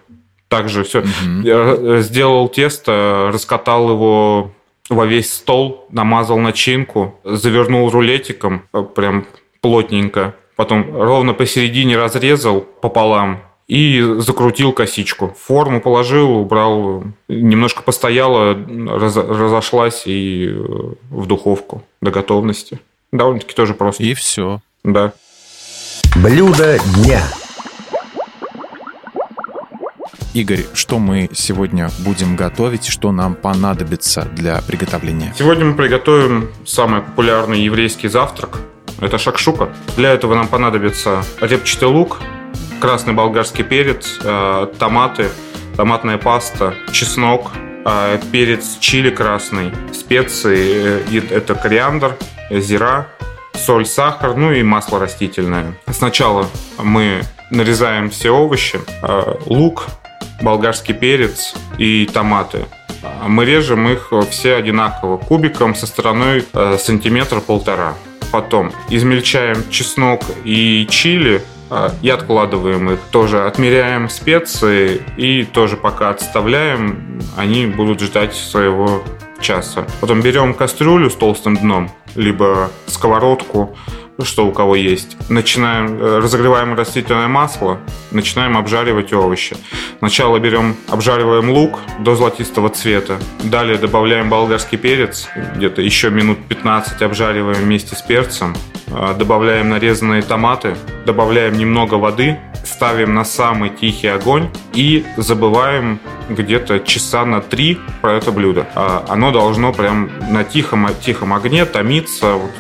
Также 0.48 0.84
все. 0.84 1.04
Я 1.44 2.02
сделал 2.02 2.50
тесто, 2.50 3.30
раскатал 3.34 3.92
его 3.92 4.52
во 4.90 5.06
весь 5.06 5.32
стол, 5.34 5.88
намазал 5.92 6.38
начинку, 6.40 7.20
завернул 7.24 7.90
рулетиком 7.90 8.64
прям 8.96 9.26
плотненько. 9.62 10.36
Потом 10.58 10.96
ровно 10.96 11.34
посередине 11.34 11.98
разрезал 11.98 12.62
пополам 12.62 13.42
и 13.72 14.04
закрутил 14.18 14.74
косичку. 14.74 15.34
Форму 15.40 15.80
положил, 15.80 16.32
убрал, 16.32 17.06
немножко 17.30 17.84
постояла, 17.84 18.54
раз, 18.54 19.16
разошлась 19.16 20.04
и 20.08 20.50
э, 20.50 20.94
в 21.10 21.26
духовку 21.26 21.82
до 22.02 22.12
готовности. 22.12 22.82
Довольно-таки 23.14 23.54
тоже 23.54 23.74
просто. 23.74 24.04
И 24.04 24.14
все. 24.14 24.60
Да. 24.84 25.14
Блюдо 26.18 26.80
дня. 26.98 27.24
Игорь, 30.34 30.66
что 30.74 31.00
мы 31.00 31.30
сегодня 31.32 31.90
будем 32.00 32.36
готовить, 32.36 32.88
что 32.88 33.14
нам 33.14 33.36
понадобится 33.36 34.24
для 34.34 34.62
приготовления? 34.68 35.34
Сегодня 35.38 35.64
мы 35.64 35.76
приготовим 35.76 36.50
самый 36.66 37.04
популярный 37.04 37.62
еврейский 37.62 38.10
завтрак. 38.10 38.60
Это 39.00 39.18
шакшука. 39.18 39.74
Для 39.96 40.12
этого 40.12 40.36
нам 40.36 40.50
понадобится 40.50 41.24
репчатый 41.40 41.88
лук, 41.88 42.20
красный 42.82 43.14
болгарский 43.14 43.64
перец, 43.64 44.20
э, 44.24 44.68
томаты, 44.80 45.30
томатная 45.78 46.18
паста, 46.18 46.74
чеснок, 46.92 47.52
э, 47.86 48.20
перец 48.32 48.80
чили 48.80 49.12
красный, 49.12 49.72
специи, 49.94 51.04
э, 51.14 51.22
это 51.30 51.54
кориандр, 51.54 52.18
зира, 52.50 53.08
соль, 53.54 53.86
сахар, 53.86 54.36
ну 54.36 54.52
и 54.52 54.64
масло 54.64 55.00
растительное. 55.00 55.78
Сначала 55.92 56.48
мы 56.80 57.22
нарезаем 57.52 58.10
все 58.10 58.32
овощи, 58.32 58.80
лук, 59.46 59.86
болгарский 60.42 60.96
перец 60.96 61.54
и 61.78 62.10
томаты. 62.12 62.66
Мы 63.28 63.46
режем 63.46 63.88
их 63.88 64.12
все 64.32 64.56
одинаково 64.56 65.18
кубиком 65.18 65.76
со 65.76 65.86
стороной 65.86 66.46
сантиметра 66.80 67.42
полтора. 67.42 67.94
Потом 68.32 68.72
измельчаем 68.90 69.70
чеснок 69.70 70.22
и 70.46 70.88
чили 70.90 71.44
и 72.02 72.10
откладываем 72.10 72.92
их. 72.92 73.00
Тоже 73.12 73.46
отмеряем 73.46 74.10
специи 74.10 75.02
и 75.18 75.44
тоже 75.44 75.78
пока 75.78 76.10
отставляем, 76.10 77.22
они 77.38 77.66
будут 77.66 78.02
ждать 78.02 78.34
своего 78.36 79.04
часа. 79.40 79.86
Потом 80.00 80.22
берем 80.22 80.54
кастрюлю 80.54 81.10
с 81.10 81.16
толстым 81.16 81.58
дном, 81.58 81.92
либо 82.16 82.70
сковородку, 82.88 83.76
что 84.26 84.46
у 84.46 84.52
кого 84.52 84.76
есть. 84.76 85.18
Начинаем, 85.30 86.02
э, 86.02 86.20
разогреваем 86.20 86.76
растительное 86.76 87.28
масло, 87.28 87.80
начинаем 88.12 88.58
обжаривать 88.58 89.14
овощи. 89.14 89.56
Сначала 90.00 90.40
берем, 90.40 90.76
обжариваем 90.88 91.50
лук 91.50 91.80
до 92.00 92.16
золотистого 92.16 92.70
цвета. 92.70 93.20
Далее 93.44 93.78
добавляем 93.78 94.30
болгарский 94.30 94.78
перец, 94.78 95.28
где-то 95.56 95.82
еще 95.82 96.10
минут 96.10 96.40
15 96.48 97.02
обжариваем 97.02 97.64
вместе 97.64 97.96
с 97.96 98.02
перцем. 98.02 98.56
Э, 98.88 99.16
добавляем 99.18 99.70
нарезанные 99.70 100.22
томаты, 100.22 100.76
добавляем 101.06 101.58
немного 101.58 101.96
воды, 101.96 102.40
ставим 102.64 103.14
на 103.14 103.24
самый 103.24 103.70
тихий 103.70 104.08
огонь 104.08 104.50
и 104.74 105.06
забываем 105.18 106.00
где-то 106.30 106.80
часа 106.80 107.26
на 107.26 107.42
три 107.42 107.80
про 108.02 108.14
это 108.14 108.32
блюдо. 108.32 108.68
А 108.76 109.06
оно 109.10 109.32
должно 109.32 109.74
прям 109.74 110.10
на 110.30 110.44
тихом, 110.44 110.88
тихом 111.02 111.34
огне 111.34 111.66
томиться 111.66 112.34
вот 112.34 112.52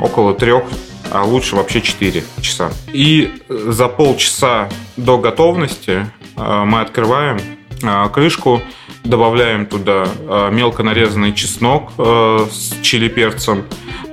около 0.00 0.34
трех 0.34 0.64
а 1.10 1.24
лучше 1.24 1.56
вообще 1.56 1.80
4 1.80 2.22
часа. 2.40 2.70
И 2.92 3.32
за 3.48 3.88
полчаса 3.88 4.68
до 4.96 5.18
готовности 5.18 6.06
а, 6.36 6.64
мы 6.64 6.80
открываем 6.80 7.38
а, 7.82 8.08
крышку, 8.08 8.62
добавляем 9.04 9.66
туда 9.66 10.06
мелко 10.50 10.82
нарезанный 10.82 11.34
чеснок 11.34 11.92
с 11.98 12.80
чили 12.80 13.08
перцем, 13.08 13.64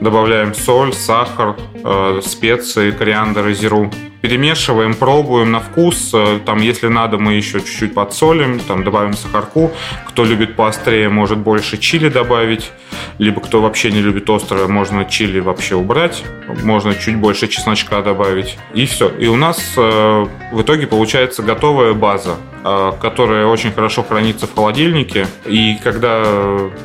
добавляем 0.02 0.54
соль, 0.54 0.94
сахар, 0.94 1.56
специи, 2.22 2.92
кориандр 2.92 3.48
и 3.48 3.54
зиру 3.54 3.90
перемешиваем, 4.22 4.94
пробуем 4.94 5.52
на 5.52 5.60
вкус. 5.60 6.12
Э, 6.14 6.40
там, 6.46 6.62
если 6.62 6.88
надо, 6.88 7.18
мы 7.18 7.34
еще 7.34 7.60
чуть-чуть 7.60 7.94
подсолим, 7.94 8.60
там 8.60 8.84
добавим 8.84 9.14
сахарку. 9.14 9.72
Кто 10.08 10.24
любит 10.24 10.56
поострее, 10.56 11.10
может 11.10 11.40
больше 11.40 11.78
чили 11.78 12.10
добавить. 12.10 12.72
Либо 13.18 13.42
кто 13.42 13.62
вообще 13.62 13.92
не 13.92 14.02
любит 14.02 14.30
острое, 14.30 14.68
можно 14.68 15.06
чили 15.06 15.40
вообще 15.40 15.76
убрать. 15.76 16.24
Можно 16.64 16.94
чуть 16.96 17.18
больше 17.18 17.48
чесночка 17.48 18.02
добавить. 18.02 18.58
И 18.74 18.86
все. 18.86 19.10
И 19.10 19.28
у 19.28 19.36
нас 19.36 19.74
э, 19.76 20.26
в 20.52 20.62
итоге 20.62 20.88
получается 20.88 21.42
готовая 21.42 21.94
база, 21.94 22.36
э, 22.64 22.92
которая 23.02 23.48
очень 23.48 23.72
хорошо 23.72 24.04
хранится 24.04 24.46
в 24.46 24.54
холодильнике. 24.54 25.28
И 25.46 25.78
когда 25.84 26.24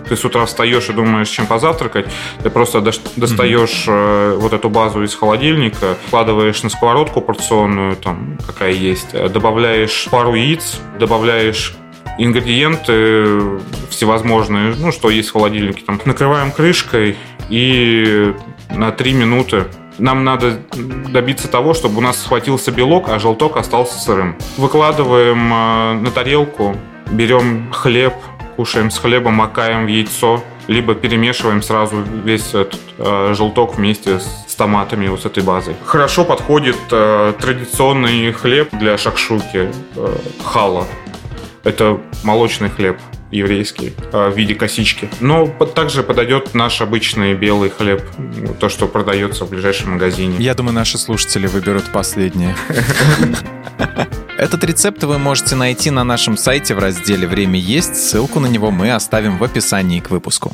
ты 0.08 0.16
с 0.16 0.24
утра 0.24 0.46
встаешь 0.46 0.88
и 0.88 0.92
думаешь, 0.92 1.28
чем 1.28 1.46
позавтракать, 1.46 2.06
ты 2.42 2.50
просто 2.50 2.80
достаешь 2.80 3.84
mm-hmm. 3.86 4.36
вот 4.36 4.52
эту 4.52 4.70
базу 4.70 5.02
из 5.02 5.14
холодильника, 5.14 5.96
вкладываешь 6.06 6.62
на 6.62 6.70
сковородку, 6.70 7.20
порционную, 7.26 7.96
там, 7.96 8.38
какая 8.46 8.72
есть, 8.72 9.12
добавляешь 9.32 10.08
пару 10.10 10.34
яиц, 10.34 10.80
добавляешь 10.98 11.74
ингредиенты 12.18 13.60
всевозможные, 13.90 14.74
ну, 14.76 14.92
что 14.92 15.10
есть 15.10 15.30
в 15.30 15.32
холодильнике. 15.32 15.82
Там. 15.86 16.00
Накрываем 16.04 16.50
крышкой 16.50 17.16
и 17.50 18.34
на 18.70 18.90
3 18.92 19.12
минуты 19.12 19.66
нам 19.98 20.24
надо 20.24 20.60
добиться 21.08 21.48
того, 21.48 21.74
чтобы 21.74 21.98
у 21.98 22.00
нас 22.00 22.20
схватился 22.22 22.70
белок, 22.70 23.08
а 23.08 23.18
желток 23.18 23.56
остался 23.56 23.98
сырым. 23.98 24.36
Выкладываем 24.58 25.52
э, 25.52 25.92
на 25.94 26.10
тарелку, 26.10 26.76
берем 27.10 27.72
хлеб, 27.72 28.14
кушаем 28.56 28.90
с 28.90 28.98
хлебом, 28.98 29.34
макаем 29.34 29.86
в 29.86 29.88
яйцо, 29.88 30.42
либо 30.68 30.94
перемешиваем 30.94 31.62
сразу 31.62 32.02
весь 32.24 32.48
этот 32.48 32.80
э, 32.98 33.34
желток 33.34 33.76
вместе 33.76 34.18
с 34.20 34.54
томатами 34.54 35.08
вот 35.08 35.22
с 35.22 35.26
этой 35.26 35.42
базой. 35.42 35.76
Хорошо 35.84 36.24
подходит 36.24 36.76
э, 36.90 37.34
традиционный 37.38 38.32
хлеб 38.32 38.68
для 38.72 38.98
шакшуки 38.98 39.70
э, 39.96 40.16
хала. 40.44 40.86
Это 41.64 42.00
молочный 42.24 42.70
хлеб 42.70 42.98
еврейский 43.30 43.92
э, 44.12 44.30
в 44.30 44.36
виде 44.36 44.54
косички. 44.54 45.08
Но 45.20 45.46
также 45.46 46.02
подойдет 46.02 46.54
наш 46.54 46.80
обычный 46.80 47.34
белый 47.34 47.70
хлеб, 47.70 48.02
то, 48.60 48.68
что 48.68 48.86
продается 48.86 49.44
в 49.44 49.50
ближайшем 49.50 49.92
магазине. 49.92 50.36
Я 50.38 50.54
думаю, 50.54 50.74
наши 50.74 50.98
слушатели 50.98 51.46
выберут 51.46 51.84
последнее. 51.92 52.56
Этот 54.38 54.64
рецепт 54.64 55.02
вы 55.02 55.18
можете 55.18 55.54
найти 55.56 55.90
на 55.90 56.04
нашем 56.04 56.36
сайте 56.36 56.74
в 56.74 56.78
разделе 56.78 57.26
«Время 57.26 57.58
есть». 57.58 57.96
Ссылку 57.96 58.38
на 58.38 58.46
него 58.46 58.70
мы 58.70 58.92
оставим 58.92 59.38
в 59.38 59.44
описании 59.44 60.00
к 60.00 60.10
выпуску. 60.10 60.52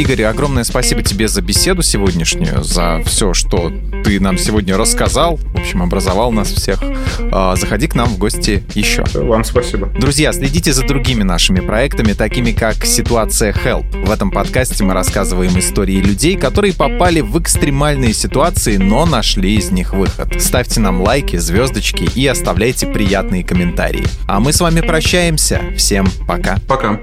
Игорь, 0.00 0.22
огромное 0.22 0.64
спасибо 0.64 1.02
тебе 1.02 1.28
за 1.28 1.42
беседу 1.42 1.82
сегодняшнюю, 1.82 2.64
за 2.64 3.02
все, 3.04 3.34
что 3.34 3.70
ты 4.02 4.18
нам 4.18 4.38
сегодня 4.38 4.78
рассказал, 4.78 5.36
в 5.36 5.58
общем, 5.58 5.82
образовал 5.82 6.32
нас 6.32 6.48
всех. 6.50 6.82
А, 7.30 7.54
заходи 7.54 7.86
к 7.86 7.94
нам 7.94 8.08
в 8.08 8.16
гости 8.16 8.64
еще. 8.74 9.04
Вам 9.12 9.44
спасибо. 9.44 9.88
Друзья, 9.88 10.32
следите 10.32 10.72
за 10.72 10.86
другими 10.86 11.22
нашими 11.22 11.60
проектами, 11.60 12.14
такими 12.14 12.52
как 12.52 12.86
«Ситуация 12.86 13.52
Help». 13.52 14.06
В 14.06 14.10
этом 14.10 14.30
подкасте 14.30 14.84
мы 14.84 14.94
рассказываем 14.94 15.58
истории 15.58 16.00
людей, 16.00 16.38
которые 16.38 16.72
попали 16.72 17.20
в 17.20 17.38
экстремальные 17.38 18.14
ситуации, 18.14 18.78
но 18.78 19.04
нашли 19.04 19.54
из 19.56 19.70
них 19.70 19.92
выход. 19.92 20.40
Ставьте 20.40 20.80
нам 20.80 21.02
лайки, 21.02 21.36
звездочки 21.36 22.08
и 22.14 22.26
оставляйте 22.26 22.86
приятные 22.86 23.44
комментарии. 23.44 24.06
А 24.26 24.40
мы 24.40 24.54
с 24.54 24.62
вами 24.62 24.80
прощаемся. 24.80 25.60
Всем 25.76 26.08
пока. 26.26 26.56
Пока. 26.66 27.00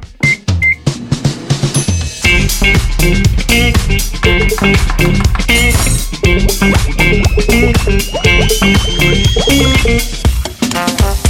Thank 10.78 11.27